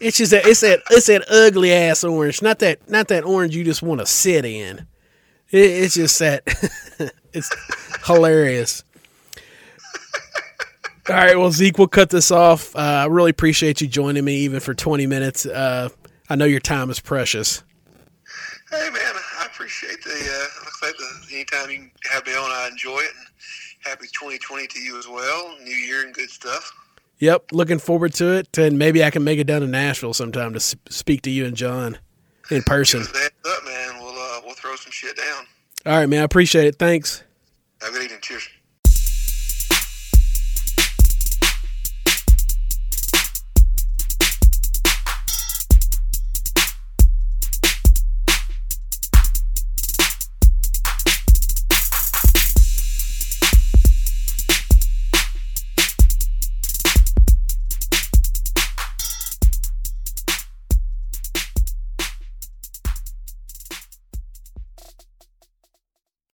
It's 0.00 0.18
just 0.18 0.32
that 0.32 0.46
it's 0.46 0.60
that 0.60 0.80
it's 0.90 1.06
that 1.06 1.24
ugly 1.30 1.72
ass 1.72 2.02
orange, 2.04 2.42
not 2.42 2.58
that 2.58 2.90
not 2.90 3.08
that 3.08 3.24
orange 3.24 3.54
you 3.54 3.64
just 3.64 3.82
want 3.82 4.00
to 4.00 4.06
sit 4.06 4.44
in. 4.44 4.78
It, 5.50 5.58
it's 5.58 5.94
just 5.94 6.18
that 6.18 6.42
it's 7.32 7.54
hilarious. 8.04 8.82
All 11.08 11.14
right, 11.16 11.38
well 11.38 11.50
Zeke, 11.52 11.78
we'll 11.78 11.88
cut 11.88 12.10
this 12.10 12.30
off. 12.30 12.74
Uh, 12.74 12.78
I 12.78 13.06
really 13.06 13.30
appreciate 13.30 13.80
you 13.80 13.86
joining 13.86 14.24
me, 14.24 14.38
even 14.38 14.60
for 14.60 14.74
twenty 14.74 15.06
minutes. 15.06 15.46
Uh, 15.46 15.88
I 16.28 16.34
know 16.36 16.46
your 16.46 16.60
time 16.60 16.90
is 16.90 16.98
precious. 17.00 17.62
Hey 18.70 18.88
man, 18.90 19.14
appreciate 19.70 20.02
the. 20.04 20.10
Uh, 20.10 20.64
looks 20.64 20.82
like 20.82 20.96
the 20.96 21.34
anytime 21.34 21.70
you 21.70 21.76
can 21.78 21.90
have 22.10 22.26
me 22.26 22.32
on, 22.32 22.50
I 22.50 22.68
enjoy 22.70 22.98
it. 22.98 23.12
And 23.16 23.26
happy 23.80 24.06
2020 24.06 24.66
to 24.66 24.80
you 24.80 24.98
as 24.98 25.08
well. 25.08 25.56
New 25.62 25.74
year 25.74 26.04
and 26.04 26.14
good 26.14 26.30
stuff. 26.30 26.72
Yep, 27.18 27.52
looking 27.52 27.78
forward 27.78 28.14
to 28.14 28.32
it, 28.32 28.56
and 28.56 28.78
maybe 28.78 29.04
I 29.04 29.10
can 29.10 29.22
make 29.22 29.38
it 29.38 29.46
down 29.46 29.60
to 29.60 29.66
Nashville 29.66 30.14
sometime 30.14 30.54
to 30.54 30.60
speak 30.60 31.22
to 31.22 31.30
you 31.30 31.44
and 31.44 31.54
John 31.54 31.98
in 32.50 32.62
person. 32.62 33.00
Give 33.00 33.10
us 33.10 33.14
a 33.14 33.18
heads 33.18 33.34
up, 33.46 33.64
man. 33.64 34.02
We'll 34.02 34.18
uh, 34.18 34.40
we'll 34.44 34.54
throw 34.54 34.74
some 34.76 34.92
shit 34.92 35.16
down. 35.16 35.44
All 35.86 35.98
right, 35.98 36.08
man, 36.08 36.22
I 36.22 36.24
appreciate 36.24 36.66
it. 36.66 36.78
Thanks. 36.78 37.22
Have 37.82 37.90
a 37.90 37.92
good 37.92 38.04
evening. 38.04 38.20
Cheers. 38.22 38.48